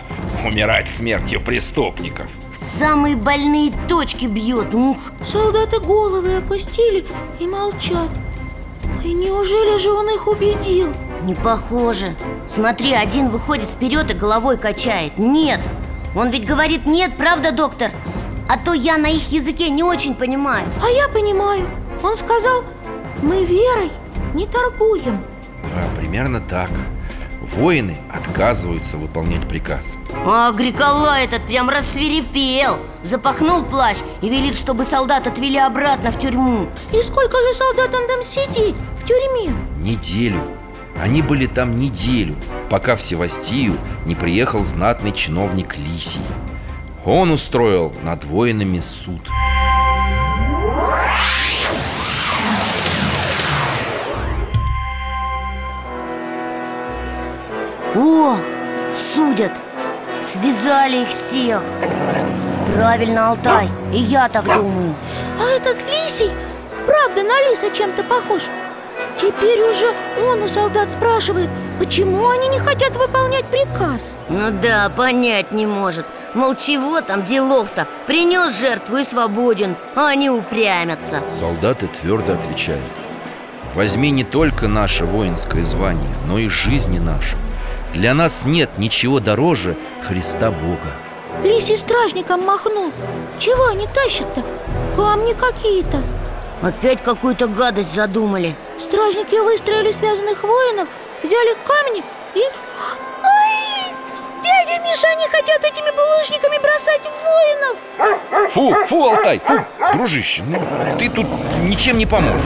[0.44, 2.26] Умирать смертью преступников.
[2.52, 7.06] В самые больные точки бьет Ух, Солдаты головы опустили
[7.40, 8.10] и молчат
[9.04, 10.88] И неужели же он их убедил?
[11.24, 12.14] не похоже.
[12.46, 15.18] Смотри, один выходит вперед и головой качает.
[15.18, 15.60] Нет,
[16.14, 17.92] он ведь говорит нет, правда, доктор?
[18.48, 20.66] А то я на их языке не очень понимаю.
[20.82, 21.66] А я понимаю.
[22.02, 22.62] Он сказал,
[23.22, 23.90] мы верой
[24.34, 25.22] не торгуем
[25.74, 26.70] Да, примерно так.
[27.56, 29.96] Воины отказываются выполнять приказ.
[30.26, 32.78] А Агрикола этот прям рассверепел.
[33.02, 36.68] Запахнул плащ и велит, чтобы солдат отвели обратно в тюрьму.
[36.92, 39.54] И сколько же солдатам там сидеть в тюрьме?
[39.80, 40.40] Неделю.
[41.00, 42.36] Они были там неделю,
[42.70, 46.22] пока в Севастию не приехал знатный чиновник Лисий.
[47.04, 49.20] Он устроил над воинами суд.
[57.96, 58.36] О,
[58.92, 59.52] судят.
[60.22, 61.62] Связали их всех.
[62.74, 64.94] Правильно, Алтай, и я так думаю.
[65.38, 66.30] А этот лисий,
[66.86, 68.42] правда, на лиса чем-то похож
[69.20, 69.92] Теперь уже
[70.28, 71.48] он у солдат спрашивает,
[71.78, 74.16] почему они не хотят выполнять приказ.
[74.28, 76.06] Ну да, понять не может.
[76.34, 77.86] Мол, чего там делов-то?
[78.06, 81.22] Принес жертву и свободен, а они упрямятся.
[81.28, 82.82] Солдаты твердо отвечают.
[83.74, 87.36] Возьми не только наше воинское звание, но и жизни наши.
[87.92, 90.92] Для нас нет ничего дороже Христа Бога
[91.44, 92.90] Лисий стражником махнул.
[93.38, 94.42] Чего они тащат-то?
[94.96, 96.02] Камни какие-то
[96.62, 100.88] Опять какую-то гадость задумали Стражники выстроили связанных воинов
[101.22, 102.02] Взяли камни
[102.34, 102.40] и...
[103.22, 103.94] Ай!
[104.42, 108.52] Дядя Миша, они хотят этими булыжниками бросать воинов!
[108.52, 110.58] Фу, фу, Алтай, фу Дружище, ну
[110.98, 111.26] ты тут
[111.62, 112.44] ничем не поможешь.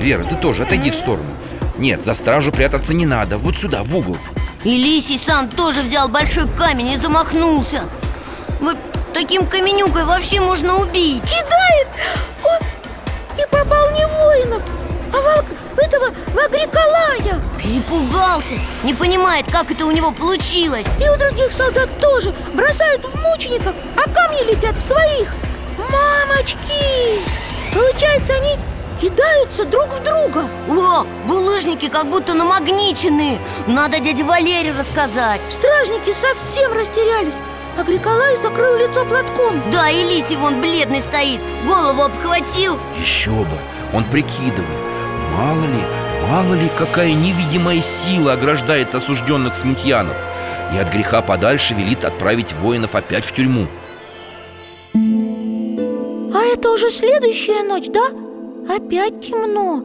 [0.00, 1.28] Вера, ты тоже отойди в сторону.
[1.76, 4.16] Нет, за стражу прятаться не надо Вот сюда, в угол.
[4.64, 7.84] И Лисий сам тоже взял большой камень и замахнулся.
[8.60, 8.76] Вот
[9.14, 11.22] таким каменюкой вообще можно убить.
[11.22, 11.86] Кидает!
[12.44, 14.62] О, И попал не воинов
[15.12, 15.57] А в, Аг- в
[15.88, 20.86] этого, в Агриколая Перепугался, не понимает, как это у него получилось.
[21.02, 25.32] И у других солдат тоже Бросают в мучеников, а камни летят в своих.
[25.78, 27.22] Мамочки!
[27.72, 28.56] Получается, они
[29.00, 30.48] кидаются друг в друга.
[30.68, 33.38] О, булыжники как будто намагничены.
[33.66, 35.40] Надо дяде Валере рассказать.
[35.48, 37.36] Стражники совсем растерялись.
[37.78, 39.62] Агриколай закрыл лицо платком.
[39.70, 41.40] Да, и Лисий вон бледный стоит.
[41.64, 42.78] Голову обхватил.
[43.00, 43.56] Еще бы,
[43.92, 44.87] он прикидывает
[45.36, 45.82] Мало ли,
[46.28, 50.16] мало ли, какая невидимая сила ограждает осужденных смутьянов.
[50.74, 53.66] И от греха подальше велит отправить воинов опять в тюрьму.
[54.94, 58.08] А это уже следующая ночь, да?
[58.74, 59.82] Опять темно.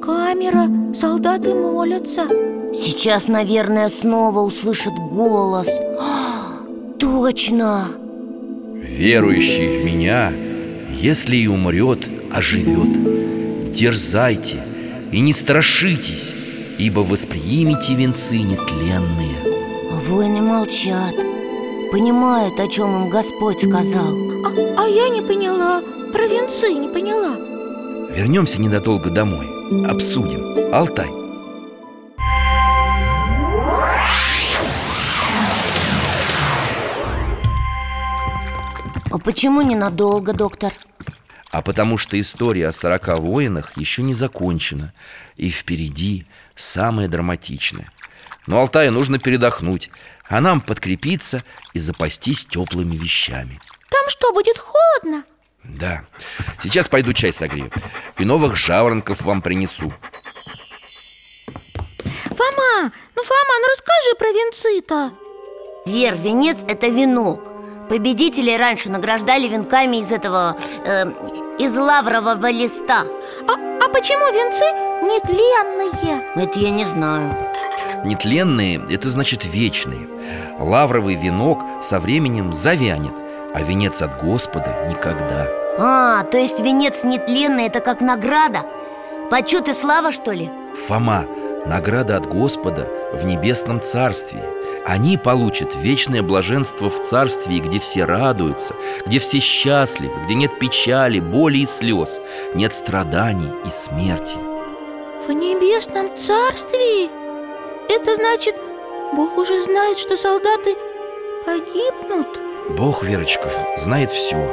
[0.00, 2.26] Камера, солдаты молятся.
[2.72, 5.68] Сейчас, наверное, снова услышит голос.
[5.98, 6.20] А,
[6.98, 7.88] Точно!
[8.74, 10.32] Верующий в меня,
[10.90, 12.00] если и умрет,
[12.32, 13.72] оживет.
[13.72, 14.58] Дерзайте
[15.12, 16.34] и не страшитесь,
[16.78, 19.36] ибо восприимите венцы нетленные.
[19.90, 21.14] А воины молчат
[21.90, 24.14] Понимают, о чем им Господь сказал.
[24.46, 27.36] А, а я не поняла, про венцы не поняла.
[28.14, 29.48] Вернемся ненадолго домой,
[29.88, 31.08] обсудим Алтай.
[39.10, 40.72] А почему ненадолго, доктор?
[41.50, 44.92] А потому что история о сорока воинах еще не закончена
[45.36, 47.90] И впереди самое драматичное.
[48.46, 49.90] Но Алтаю нужно передохнуть
[50.28, 53.60] А нам подкрепиться и запастись теплыми вещами.
[53.90, 55.24] Там что, будет холодно?
[55.64, 56.04] Да,
[56.62, 57.72] сейчас пойду чай согрею
[58.18, 59.92] И новых жаворонков вам принесу.
[62.26, 65.12] Фома, ну Фома, ну расскажи про венцы-то.
[65.84, 67.59] Вер, венец– это венок
[67.90, 70.56] Победителей раньше награждали венками из этого...
[70.84, 71.06] э,
[71.58, 73.04] из лаврового листа
[73.48, 74.64] А, а почему венцы
[75.02, 76.24] нетленные?
[76.36, 77.36] Это я не знаю
[78.04, 80.08] Нетленные– это значит вечные
[80.60, 83.12] Лавровый венок со временем завянет
[83.52, 88.60] А венец от Господа никогда А, то есть венец нетленный– это как награда?
[89.32, 90.48] Почет и слава, что ли?
[90.86, 91.24] Фома,
[91.66, 94.44] награда от Господа в небесном царстве
[94.86, 98.74] Они получат вечное блаженство в царстве, где все радуются
[99.06, 102.20] Где все счастливы, где нет печали, боли и слез
[102.54, 104.36] Нет страданий и смерти
[105.26, 107.10] В небесном царстве?
[107.88, 108.54] это значит,
[109.14, 110.74] Бог уже знает, что солдаты
[111.44, 112.28] погибнут?
[112.70, 114.50] Бог, Верочка, знает все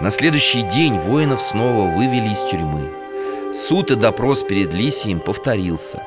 [0.00, 2.90] На следующий день воинов снова вывели из тюрьмы
[3.54, 6.02] Суд и допрос перед Лисием повторился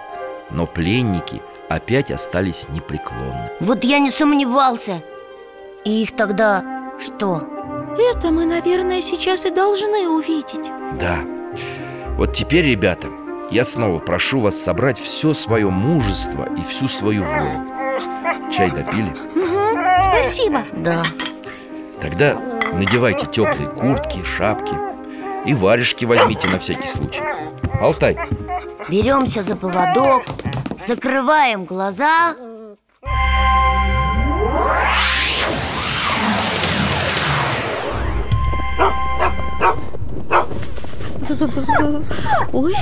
[0.52, 1.42] Но пленники
[1.74, 3.50] опять остались непреклонны.
[3.60, 5.02] Вот я не сомневался.
[5.86, 6.64] И их тогда
[7.00, 7.42] что?
[7.98, 10.72] Это мы, наверное, сейчас и должны увидеть.
[11.00, 11.20] Да.
[12.18, 13.08] Вот теперь, ребята,
[13.50, 17.66] я снова прошу вас собрать все свое мужество и всю свою волю.
[18.52, 19.10] Чай допили?
[19.36, 19.80] угу,
[20.14, 20.62] Спасибо.
[20.78, 21.04] Да.
[22.02, 22.36] Тогда
[22.74, 24.74] надевайте теплые куртки, шапки
[25.46, 27.22] И варежки возьмите на всякий случай.
[27.80, 28.18] Алтай,
[28.90, 30.24] Беремся за поводок
[30.88, 32.36] Закрываем глаза.
[42.52, 42.74] Ой,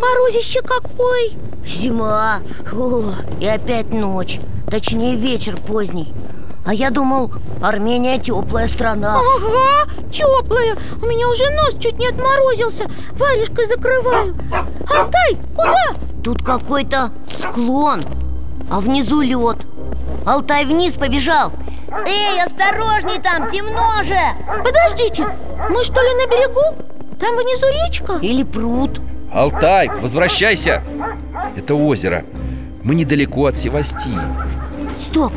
[0.00, 1.32] морозище какой.
[1.64, 2.40] Зима.
[2.72, 3.02] О,
[3.40, 4.40] И опять ночь.
[4.68, 6.12] Точнее вечер поздний
[6.64, 9.18] А я думал, Армения теплая страна.
[9.18, 12.86] Ага, теплая У меня уже нос чуть не отморозился.
[13.12, 14.34] Варежкой закрываю.
[14.88, 15.94] Алтай, куда?
[16.22, 18.02] Тут какой-то склон
[18.68, 19.56] А внизу лед
[20.26, 21.52] Алтай вниз побежал.
[22.06, 24.18] Эй, осторожней там, темно же.
[24.62, 25.26] Подождите,
[25.70, 26.84] мы что ли на берегу?
[27.18, 28.18] Там внизу речка?
[28.22, 29.00] Или пруд.
[29.32, 30.82] Алтай, возвращайся.
[31.56, 32.24] Это озеро.
[32.82, 34.18] Мы недалеко от Севастии.
[34.96, 35.32] Стоп,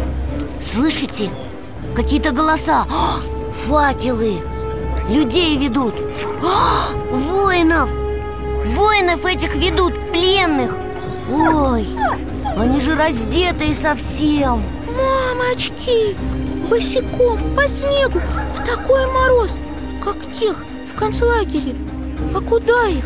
[0.64, 1.30] слышите?
[1.96, 2.86] Какие-то голоса.
[2.90, 3.20] О,
[3.52, 4.42] Факелы.
[5.10, 5.94] Людей ведут.
[6.42, 7.90] О, Воинов.
[8.66, 10.76] Воинов этих ведут, пленных.
[11.30, 11.86] Ой,
[12.58, 14.64] они же раздетые совсем.
[14.88, 16.16] Мамочки,
[16.70, 18.22] босиком, по снегу,
[18.54, 19.58] в такой мороз,
[20.04, 21.76] как тех в концлагере.
[22.36, 23.06] А куда их?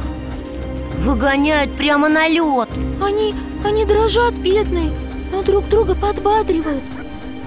[1.00, 2.70] Выгоняют прямо на лед.
[3.04, 3.34] Они,
[3.66, 4.92] они дрожат, бедные,
[5.32, 6.84] но друг друга подбадривают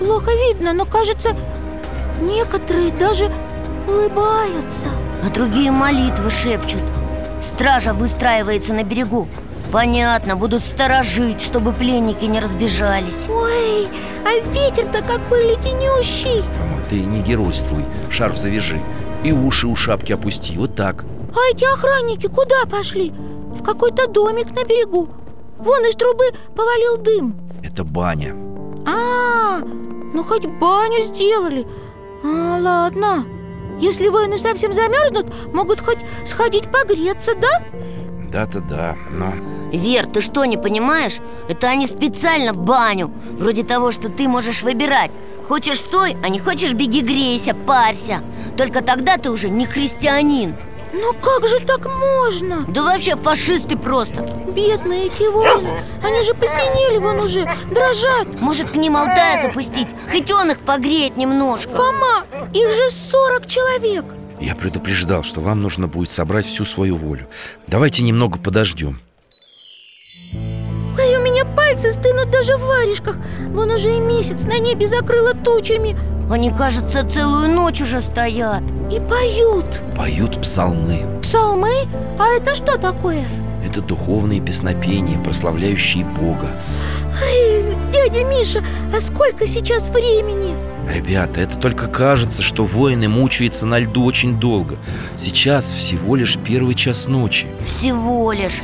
[0.00, 1.36] Плохо видно, но кажется,
[2.22, 3.30] некоторые даже
[3.86, 4.88] улыбаются.
[5.22, 6.82] А другие молитвы шепчут.
[7.42, 9.28] Стража выстраивается на берегу.
[9.70, 13.28] Понятно, будут сторожить, чтобы пленники не разбежались.
[13.28, 13.88] Ой,
[14.24, 16.42] а ветер-то какой леденющий.
[16.42, 18.82] Фома, ты не геройствуй, шарф завяжи.
[19.22, 21.04] И уши у шапки опусти, вот так.
[21.34, 23.10] А эти охранники куда пошли?
[23.10, 25.08] В какой-то домик на берегу.
[25.58, 26.24] Вон из трубы
[26.56, 27.36] повалил дым.
[27.62, 28.34] Это баня.
[28.86, 29.60] А,
[30.12, 31.66] ну хоть баню сделали.
[32.24, 33.24] А, ладно.
[33.78, 37.62] Если воины совсем замерзнут, могут хоть сходить погреться, да?
[38.30, 39.32] Да-то да, но...
[39.72, 41.18] Вер, ты что, не понимаешь?
[41.48, 45.10] Это они специально баню Вроде того, что ты можешь выбирать.
[45.48, 48.22] Хочешь стой, а не хочешь беги грейся, парься.
[48.56, 50.56] Только тогда ты уже не христианин
[50.92, 52.64] Ну как же так можно?
[52.68, 54.22] Да вообще фашисты просто.
[54.52, 58.40] Бедные эти воины Они же посинели вон уже, дрожат.
[58.40, 59.86] Может к ним Алтая запустить?
[60.10, 61.70] Хоть он их погреет немножко.
[61.70, 64.04] Фома, их же 40 человек.
[64.40, 67.28] Я предупреждал, что вам нужно будет собрать всю свою волю.
[67.66, 69.00] Давайте немного подождем.
[70.34, 73.16] Ой, у меня пальцы стынут даже в варежках.
[73.48, 75.96] Вон уже и месяц на небе закрыло тучами.
[76.30, 81.70] Они, кажется, целую ночь уже стоят И поют Поют псалмы Псалмы?
[82.18, 83.24] А это что такое?
[83.64, 86.50] Это духовные песнопения, прославляющие Бога
[87.22, 90.56] Ой, дядя Миша, а сколько сейчас времени?
[90.92, 94.76] Ребята, это только кажется, что воины мучаются на льду очень долго
[95.16, 98.60] Сейчас всего лишь первый час ночи Всего лишь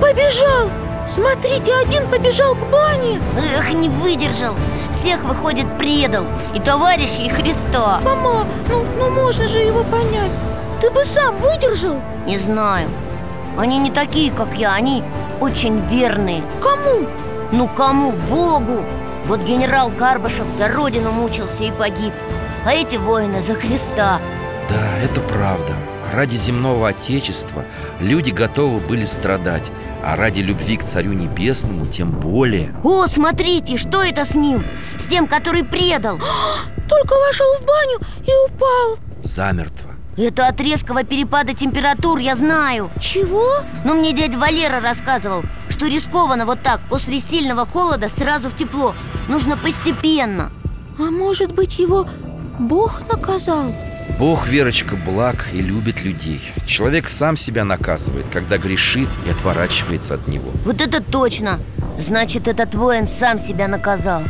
[0.00, 0.70] Побежал!
[1.08, 3.20] Смотрите, один побежал к бане
[3.58, 4.54] Эх, не выдержал
[4.94, 6.24] Всех, выходит, предал.
[6.54, 8.00] И товарищей, и Христа.
[8.04, 10.30] Мама, ну, ну можно же его понять.
[10.80, 11.96] Ты бы сам выдержал?
[12.26, 12.88] Не знаю.
[13.58, 15.02] Они не такие, как я, они
[15.40, 16.44] очень верные.
[16.62, 17.08] Кому?
[17.50, 18.12] Ну кому?
[18.30, 18.84] Богу.
[19.26, 22.14] Вот генерал Карбашев за родину мучился и погиб.
[22.64, 24.20] А эти воины за Христа.
[24.70, 25.74] Да, это правда
[26.14, 27.64] Ради земного отечества
[27.98, 29.72] люди готовы были страдать
[30.04, 32.72] А ради любви к Царю Небесному тем более.
[32.84, 34.64] О, смотрите, что это с ним?
[34.96, 36.18] С тем, который предал.
[36.88, 38.98] Только вошел в баню и упал.
[39.24, 39.90] Замертво.
[40.16, 42.92] Это от резкого перепада температур, я знаю.
[43.00, 43.64] Чего?
[43.84, 48.94] Но мне дядя Валера рассказывал, что рискованно вот так После сильного холода сразу в тепло.
[49.26, 50.52] Нужно постепенно.
[50.96, 52.06] А может быть его
[52.60, 53.74] Бог наказал?
[54.18, 56.52] Бог, Верочка, благ и любит людей.
[56.66, 60.50] Человек сам себя наказывает, когда грешит и отворачивается от него.
[60.64, 61.58] Вот это точно!
[61.98, 64.22] Значит, этот воин сам себя наказал.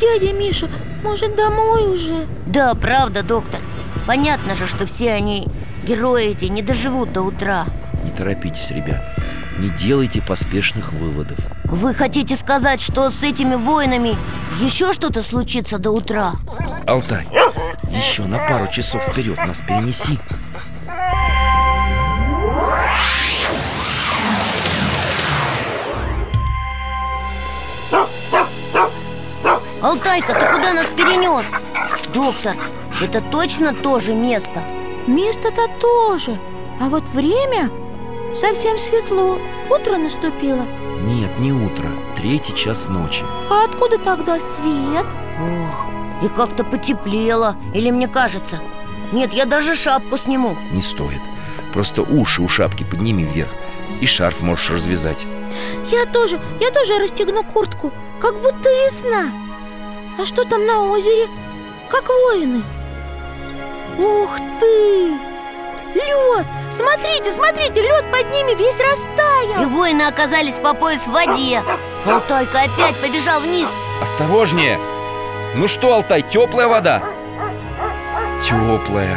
[0.00, 0.68] Дядя Миша,
[1.02, 2.26] может домой уже?
[2.46, 3.60] Да, правда, доктор.
[4.06, 5.46] Понятно же, что все они,
[5.84, 7.64] герои эти, не доживут до утра.
[8.04, 9.02] Не торопитесь, ребят.
[9.58, 11.38] Не делайте поспешных выводов.
[11.64, 14.16] Вы хотите сказать, что с этими воинами
[14.60, 16.32] еще что-то случится до утра?
[16.86, 17.26] Алтай,
[17.96, 20.18] еще на пару часов вперед нас перенеси
[29.82, 31.46] Алтайка, ты куда нас перенес?
[32.12, 32.56] Доктор,
[33.00, 34.62] это точно то же место?
[35.06, 36.36] Место-то тоже
[36.80, 37.70] А вот время
[38.34, 39.38] совсем светло
[39.70, 40.66] Утро наступило
[41.02, 45.06] Нет, не утро, третий час ночи А откуда тогда свет?
[45.40, 45.85] Ох,
[46.22, 48.60] и как-то потеплело, или мне кажется?
[49.12, 50.56] Нет, я даже шапку сниму.
[50.72, 51.20] Не стоит.
[51.72, 53.50] Просто уши у шапки подними вверх.
[54.00, 55.26] И шарф можешь развязать.
[55.90, 57.92] Я тоже, я тоже расстегну куртку.
[58.20, 59.30] Как будто весна.
[60.18, 61.28] А что там на озере?
[61.90, 62.62] Как воины.
[63.98, 65.12] Ух ты!
[65.94, 66.46] Лед!
[66.70, 71.62] Смотрите, смотрите, лед под ними весь И растаял воины оказались по пояс в воде.
[72.04, 73.68] Алтайка опять побежал вниз.
[74.02, 74.78] Осторожнее!
[75.56, 77.02] Ну что, Алтай, теплая вода?
[78.38, 79.16] Теплая.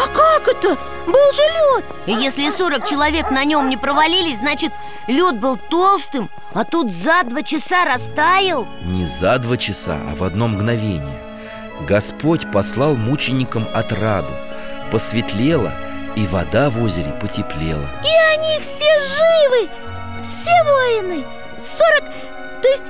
[0.00, 0.78] А как это?
[1.04, 1.84] Был же лед.
[2.06, 4.72] И если 40 человек на нем не провалились, значит,
[5.08, 8.68] лед был толстым А тут за два часа растаял.
[8.84, 11.18] Не за два часа, а в одно мгновение.
[11.88, 14.32] Господь послал мученикам отраду.
[14.92, 15.72] Посветлело,
[16.14, 17.88] и вода в озере потеплела.
[18.04, 19.70] И они все живы!
[20.22, 21.24] Все воины!
[21.58, 22.04] 40,
[22.62, 22.84] то есть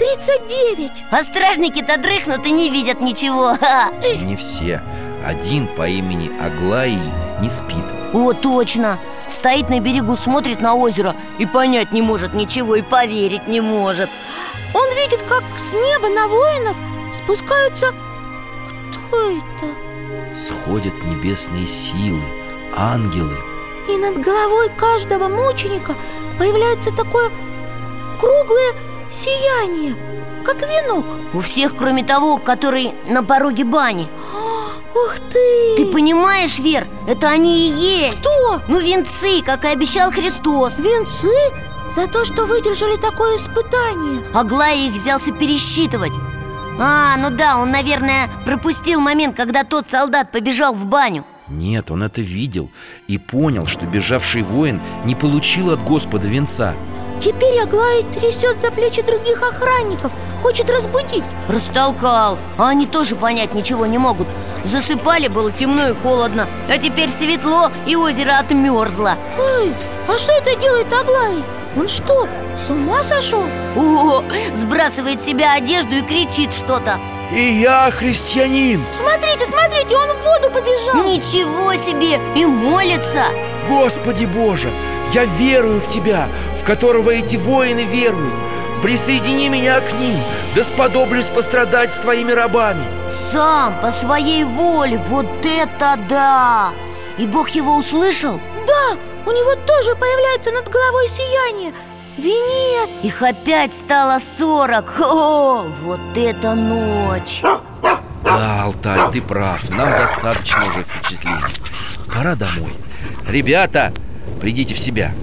[0.00, 3.52] 39 А стражники-то дрыхнут и не видят ничего.
[4.02, 4.82] Не все.
[5.22, 6.98] Один по имени Аглаи
[7.42, 7.84] не спит.
[8.14, 8.98] О, точно.
[9.28, 14.08] Стоит на берегу, смотрит на озеро И понять не может ничего, и поверить не может.
[14.72, 16.76] Он видит, как с неба на воинов
[17.22, 17.88] спускаются
[18.90, 20.34] Кто это?
[20.34, 22.22] Сходят небесные силы,
[22.74, 23.36] ангелы.
[23.86, 25.94] И над головой каждого мученика
[26.38, 27.30] появляется такое
[28.18, 28.72] круглое
[29.12, 29.94] сияние,
[30.44, 31.04] как венок.
[31.34, 34.08] У всех, кроме того, который на пороге бани.
[34.94, 35.76] Ух ты!
[35.76, 38.20] Ты понимаешь, Вер, это они и есть.
[38.20, 38.60] Кто?
[38.68, 40.78] Ну, венцы, как и обещал Христос.
[40.78, 41.30] Венцы?
[41.94, 44.22] За то, что выдержали такое испытание.
[44.32, 46.12] Аглая их взялся пересчитывать.
[46.78, 51.24] А, ну да, он, наверное, пропустил момент, когда тот солдат побежал в баню.
[51.48, 52.70] Нет, он это видел
[53.08, 56.74] и понял, что бежавший воин не получил от Господа венца
[57.20, 60.10] Теперь Аглая трясет за плечи других охранников
[60.42, 61.24] Хочет разбудить.
[61.48, 64.26] Растолкал, а они тоже понять ничего не могут.
[64.64, 69.74] Засыпали, было темно и холодно А теперь светло, и озеро отмерзло Эй,
[70.08, 71.44] а что это делает Аглай?
[71.76, 72.26] Он что,
[72.58, 73.44] с ума сошел?
[73.76, 76.98] О, сбрасывает с себя одежду и кричит что-то
[77.32, 82.18] И я христианин Смотрите, смотрите, он в воду побежал Ничего себе!
[82.34, 83.24] И молится!
[83.68, 84.68] Господи Боже,
[85.12, 86.28] я верую в Тебя,
[86.60, 88.34] в которого эти воины веруют
[88.82, 90.18] Присоедини меня к ним,
[90.56, 96.72] да сподоблюсь пострадать с Твоими рабами Сам, по своей воле, вот это да!
[97.16, 98.40] И Бог его услышал?
[98.66, 101.72] Да, у него тоже появляется над головой сияние
[102.18, 105.00] Венец Их опять стало сорок!
[105.00, 107.42] О, вот это ночь!
[108.22, 111.38] Да, Алтай, ты прав, нам достаточно уже впечатлений.
[112.12, 112.72] Пора домой.
[113.26, 113.92] Ребята,
[114.40, 115.14] придите в себя.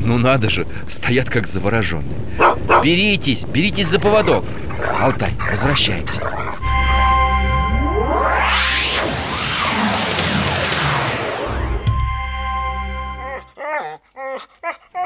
[0.00, 2.18] Ну надо же, стоят как завороженные.
[2.82, 4.44] Беритесь, беритесь за поводок.
[5.00, 6.20] Алтай, возвращаемся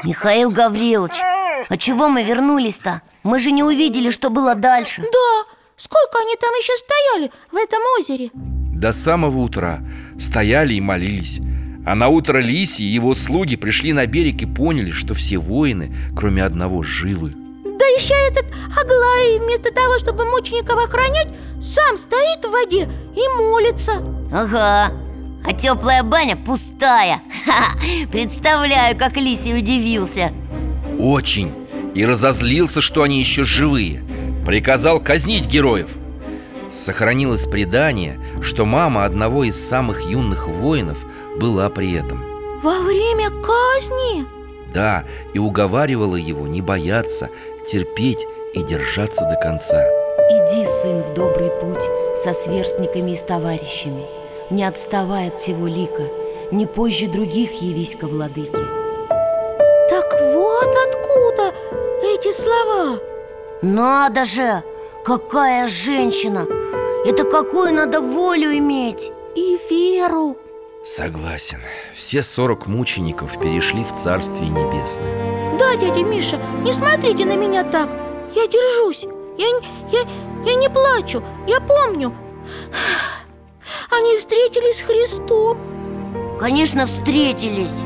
[0.03, 1.21] Михаил Гаврилович,
[1.69, 3.01] а чего мы вернулись-то?
[3.23, 5.01] Мы же не увидели, что было дальше.
[5.01, 8.31] Да, сколько они там еще стояли в этом озере?
[8.33, 9.81] До самого утра
[10.19, 11.39] стояли и молились.
[11.85, 15.93] А на утро Лиси и его слуги пришли на берег и поняли, что все воины,
[16.15, 17.33] кроме одного, живы.
[17.63, 18.45] Да еще этот
[18.79, 21.27] Аглай вместо того, чтобы мучеников охранять
[21.61, 23.93] Сам стоит в воде и молится.
[24.33, 24.91] Ага,
[25.43, 27.21] а теплая баня пустая.
[27.45, 27.71] Ха,
[28.11, 30.31] Представляю, как Лисий удивился.
[30.99, 31.51] Очень.
[31.95, 34.03] И разозлился, что они еще живые.
[34.45, 35.89] Приказал казнить героев.
[36.69, 40.99] Сохранилось предание, что мама одного из самых юных воинов
[41.37, 42.23] была при этом.
[42.63, 44.25] Во время казни?
[44.73, 47.29] Да, и уговаривала его не бояться,
[47.67, 49.83] терпеть и держаться до конца.
[50.29, 51.83] Иди, сын, в добрый путь
[52.15, 54.20] со сверстниками и с товарищами
[54.51, 56.03] Не отставай от всего лика
[56.51, 58.59] Не позже других явись ко владыке
[59.89, 61.53] Так вот откуда
[62.03, 62.99] эти слова
[63.61, 64.61] Надо же!
[65.05, 66.45] Какая женщина!
[67.05, 69.11] Это какую надо волю иметь!
[69.35, 70.35] И веру
[70.83, 71.59] Согласен.
[71.95, 75.57] Все 40 мучеников перешли в Царствие Небесное.
[75.57, 77.89] Да, дядя Миша, не смотрите на меня так
[78.35, 79.05] Я держусь
[79.37, 79.47] Я,
[79.91, 80.01] я,
[80.45, 82.13] я не плачу Я помню
[83.91, 85.57] Они встретились с Христом
[86.39, 87.83] Конечно, встретились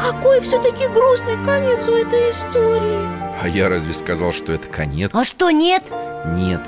[0.00, 3.08] Какой все-таки грустный конец у этой истории
[3.42, 5.10] А я разве сказал, что это конец?
[5.12, 5.82] А что, нет?
[6.36, 6.60] Нет,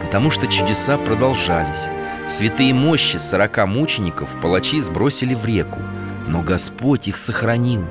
[0.00, 1.86] потому что чудеса продолжались
[2.28, 5.80] Святые мощи 40 мучеников палачи сбросили в реку
[6.28, 7.84] Но Господь их сохранил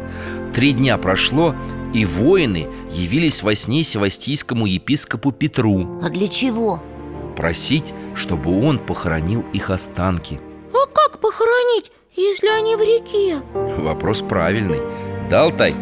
[0.54, 1.56] Три дня прошло,
[1.94, 6.82] и воины явились во сне севастийскому епископу Петру А для чего?
[7.36, 10.40] Просить, чтобы он похоронил их останки
[10.74, 13.42] А как похоронить, если они в реке?
[13.54, 14.82] Вопрос правильный
[15.30, 15.74] Да, Алтай?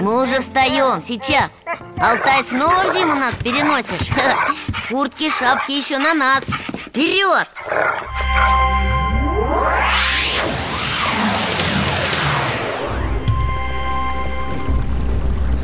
[0.00, 1.58] Мы уже встаем, сейчас
[1.98, 4.10] Алтай, снова в зиму нас переносишь
[4.90, 6.44] Куртки, шапки еще на нас
[6.86, 7.46] Вперед!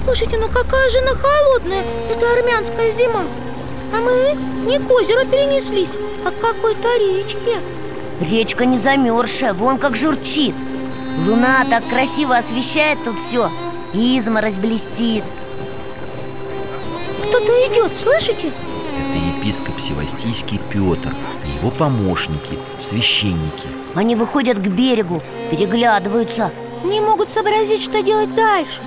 [0.04, 3.24] Слушайте, ну какая же она холодная, эта армянская зима
[3.92, 4.32] А мы
[4.66, 5.90] не к озеру перенеслись,
[6.24, 7.58] а к какой-то речке.
[8.20, 10.54] Речка не замерзшая, вон как журчит.
[11.26, 13.50] Луна так красиво освещает тут все
[13.92, 15.24] Изморозь блестит.
[17.24, 18.48] Кто-то идет, слышите?
[18.48, 21.14] Это епископ Севастийский Петр
[21.46, 23.68] и его помощники, священники.
[23.94, 26.50] Они выходят к берегу, переглядываются.
[26.84, 28.80] Не могут сообразить, что делать дальше.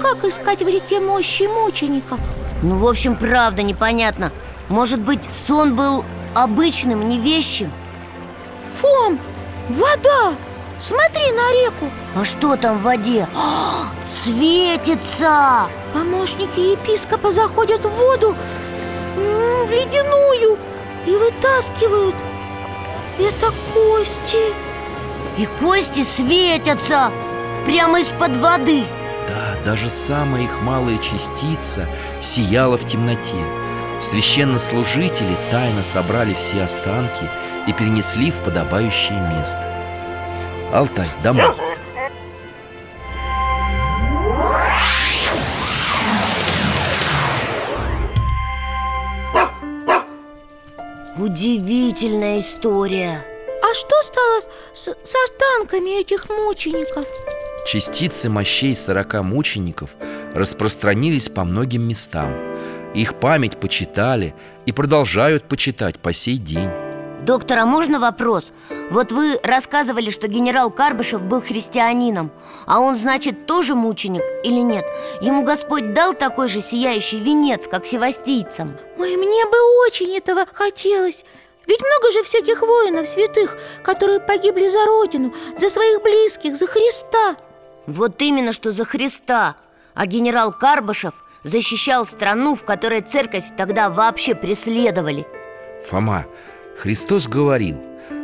[0.00, 2.18] Как искать в реке мощи мучеников?
[2.62, 4.32] Ну, в общем, правда непонятно
[4.68, 6.04] Может быть, сон был
[6.34, 7.70] обычным, не вещим?
[8.80, 9.18] Фом,
[9.68, 10.34] вода!
[10.78, 13.26] Смотри на реку А что там в воде?
[13.34, 15.68] А, светится!
[15.94, 18.36] Помощники епископа заходят в воду
[19.16, 20.58] В ледяную
[21.06, 22.14] И вытаскивают
[23.18, 24.52] Это кости
[25.38, 27.10] И кости светятся
[27.64, 28.84] Прямо из-под воды
[29.28, 31.88] Да, даже самая их малая частица
[32.20, 33.42] сияла в темноте
[34.00, 37.28] Священнослужители тайно собрали все останки
[37.66, 39.60] и перенесли в подобающее место.
[40.72, 41.44] Алтай, домой.
[51.18, 53.24] Удивительная история.
[53.62, 54.40] А что стало
[54.74, 57.06] с, с останками этих мучеников?
[57.66, 59.90] Частицы мощей 40 мучеников
[60.34, 62.32] распространились по многим местам
[62.96, 64.34] Их память почитали
[64.64, 66.70] и продолжают почитать по сей день.
[67.26, 68.52] Доктор, а можно вопрос?
[68.90, 72.30] Вот вы рассказывали, что генерал Карбышев был христианином
[72.66, 74.86] А он, значит, тоже мученик или нет?
[75.20, 78.78] Ему Господь дал такой же сияющий венец, как севастийцам.
[78.96, 81.26] Ой, мне бы очень этого хотелось.
[81.66, 87.36] Ведь много же всяких воинов святых, которые погибли за Родину, за своих близких, за Христа.
[87.86, 89.56] Вот именно, что за Христа.
[89.94, 95.26] А генерал Карбышев защищал страну, в которой церковь тогда вообще преследовали.
[95.88, 96.26] Фома,
[96.76, 97.80] Христос говорил,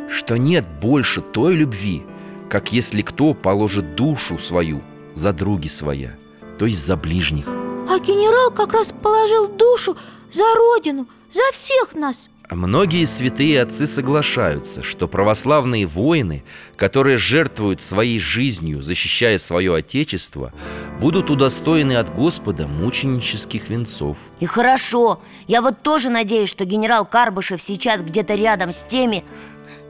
[0.09, 2.03] что нет больше той любви,
[2.49, 4.81] как если кто положит душу свою
[5.13, 6.15] за други своя,
[6.59, 7.47] то есть за ближних.
[7.47, 9.97] А генерал как раз положил душу
[10.31, 16.43] за Родину, за всех нас Многие святые отцы соглашаются, что православные воины,
[16.75, 20.53] которые жертвуют своей жизнью, защищая свое отечество,
[20.99, 24.17] будут удостоены от Господа мученических венцов.
[24.39, 29.23] И хорошо, я вот тоже надеюсь, что генерал Карбышев сейчас где-то рядом с теми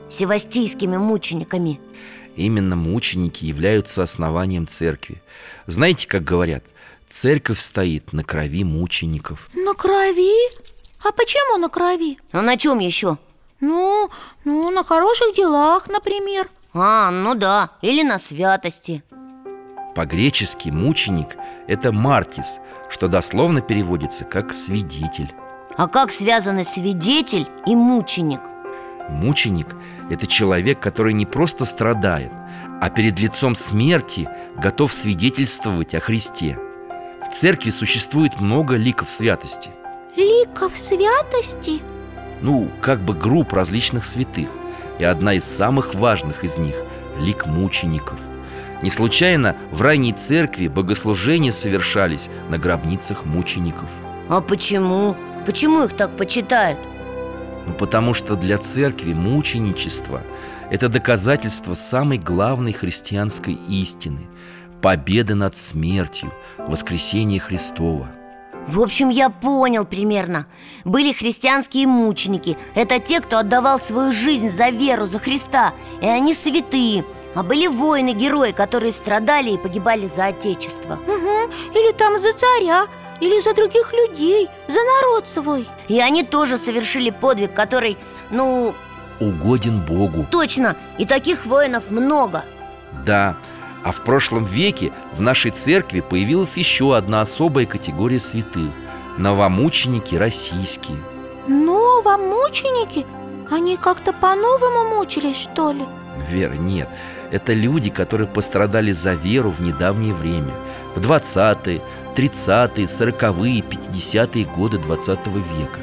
[0.08, 1.80] севастийскими мучениками
[2.36, 5.22] Именно мученики являются основанием церкви.
[5.66, 6.64] Знаете, как говорят,
[7.08, 9.48] церковь стоит на крови мучеников.
[9.54, 10.73] На крови?
[11.04, 12.18] А почему на крови?
[12.32, 13.18] А на чем еще?
[13.60, 14.10] Ну,
[14.44, 19.02] ну, на хороших делах, например А, ну да, или на святости
[19.94, 21.36] По-гречески мученик–
[21.68, 25.32] это мартис, что дословно переводится как «свидетель».
[25.76, 28.40] А как связаны свидетель и мученик?
[29.08, 29.68] Мученик–
[30.10, 32.32] это человек, который не просто страдает,
[32.80, 36.58] а перед лицом смерти готов свидетельствовать о Христе.
[37.26, 39.70] В церкви существует много ликов святости.
[40.16, 41.80] Ликов святости?
[42.40, 44.48] Ну, как бы групп различных святых.
[44.98, 46.76] И одна из самых важных из них–
[47.18, 48.18] лик мучеников.
[48.80, 53.88] Не случайно в ранней церкви богослужения совершались на гробницах мучеников.
[54.28, 55.16] А почему?
[55.46, 56.78] Почему их так почитают?
[57.66, 60.22] Ну, потому что для церкви мученичество–
[60.70, 64.26] это доказательство самой главной христианской истины–
[64.80, 68.10] победы над смертью, воскресения Христова.
[68.66, 70.46] В общем, я понял примерно.
[70.84, 72.56] Были христианские мученики.
[72.74, 75.74] Это те, кто отдавал свою жизнь за веру, за Христа.
[76.00, 77.04] И они святые.
[77.34, 80.94] А были воины-герои, которые страдали и погибали за отечество.
[80.94, 81.78] Угу.
[81.78, 82.86] Или там за царя,
[83.20, 85.66] или за других людей, за народ свой.
[85.88, 87.96] И они тоже совершили подвиг, который,
[88.30, 88.74] ну,
[89.20, 90.26] Угоден Богу.
[90.30, 92.44] точно, и таких воинов много.
[93.04, 93.36] Да,
[93.84, 98.70] а в прошлом веке в нашей церкви появилась еще одна особая категория святых
[99.18, 100.98] Новомученики российские.
[101.46, 103.06] Новомученики?
[103.50, 105.84] Они как-то по-новому мучились, что ли?
[106.28, 106.88] Вера, нет.
[107.30, 110.52] Это люди, которые пострадали за веру в недавнее время.
[110.96, 111.80] В 20-е,
[112.16, 115.80] 30-е, 40-е, 50-е годы 20 века.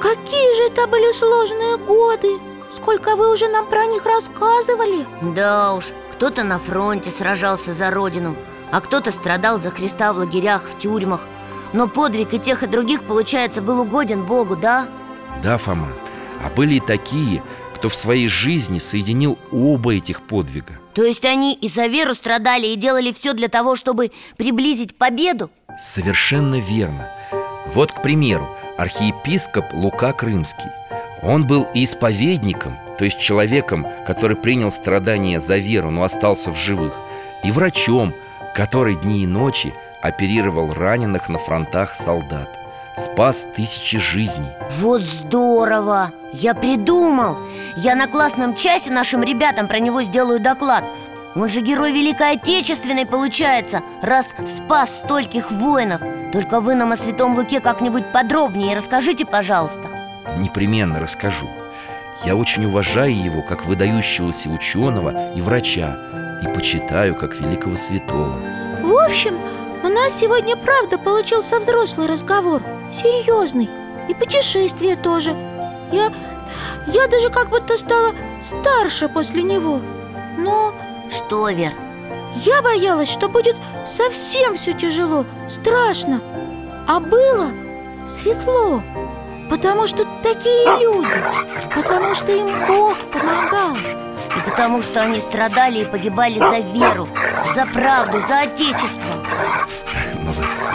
[0.00, 2.28] Какие же это были сложные годы!
[2.70, 5.06] Сколько вы уже нам про них рассказывали?
[5.34, 8.36] Да уж, кто-то на фронте сражался за родину
[8.72, 11.20] А кто-то страдал за Христа в лагерях, в тюрьмах.
[11.74, 14.88] Но подвиг и тех, и других, получается, был угоден Богу, да?
[15.42, 15.88] Да, Фома,
[16.42, 17.42] а были и такие,
[17.74, 20.78] кто в своей жизни соединил оба этих подвига.
[20.94, 25.50] То есть они и за веру страдали и делали все для того, чтобы приблизить победу?
[25.78, 27.10] Совершенно верно.
[27.74, 28.48] Вот, к примеру,
[28.78, 30.70] архиепископ Лука Крымский.
[31.22, 36.56] Он был и исповедником, то есть человеком, который принял страдания за веру, но остался в
[36.56, 36.94] живых
[37.44, 38.14] И врачом,
[38.54, 42.48] который дни и ночи оперировал раненых на фронтах солдат
[42.96, 44.48] Спас тысячи жизней.
[44.78, 46.12] Вот здорово!
[46.32, 47.36] Я придумал!
[47.76, 50.82] Я на классном часе нашим ребятам про него сделаю доклад.
[51.34, 56.00] Он же герой Великой Отечественной получается Раз спас стольких воинов.
[56.32, 59.82] Только вы нам о Святом Луке как-нибудь подробнее расскажите, пожалуйста.
[60.38, 61.50] Непременно расскажу
[62.24, 68.38] Я очень уважаю его как выдающегося ученого и врача И почитаю как великого святого.
[68.82, 69.38] В общем,
[69.82, 72.62] у нас сегодня правда получился взрослый разговор
[72.92, 73.68] Серьезный
[74.08, 75.30] И путешествие тоже.
[75.92, 76.12] Я,
[76.86, 78.12] я даже как будто стала
[78.42, 79.80] старше после него.
[80.38, 80.74] Но
[81.10, 81.72] Что, Вер?
[82.44, 83.56] я боялась, что будет
[83.86, 86.20] совсем все тяжело, страшно
[86.86, 87.50] А было
[88.08, 88.82] светло
[89.48, 91.10] Потому что такие люди.
[91.74, 93.76] Потому что им Бог помогал.
[93.76, 97.08] И потому что они страдали и погибали за веру
[97.54, 99.08] За правду, за Отечество.
[100.20, 100.74] Молодцы.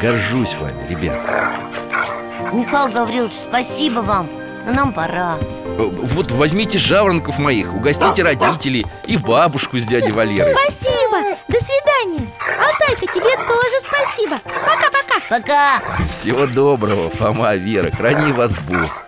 [0.00, 1.18] Горжусь вами, ребят
[2.52, 4.28] Михаил Гаврилович, спасибо вам
[4.66, 5.36] Но нам пора.
[5.78, 10.54] Э, Вот возьмите жаворонков моих, угостите родителей и бабушку с дядей Валерой.
[10.54, 12.26] Спасибо, до свидания.
[12.58, 14.38] Алтайка, тебе тоже спасибо.
[14.44, 15.80] Пока-пока Пока!
[16.10, 19.06] Всего доброго, Фома, Вера, храни вас Бог.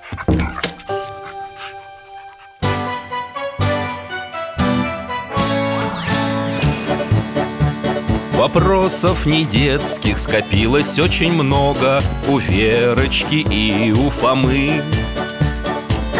[8.34, 14.80] Вопросов не детских скопилось очень много У Верочки и у Фомы.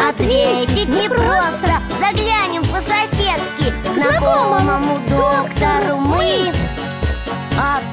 [0.09, 6.51] Ответить непросто Заглянем по-соседски Знакомому доктору мы.
[7.55, 7.92] Тайном,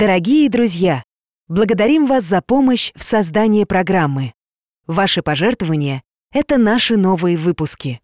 [0.00, 1.02] Дорогие друзья,
[1.48, 4.32] благодарим вас за помощь в создании программы.
[4.86, 8.00] Ваши пожертвования– это наши новые выпуски.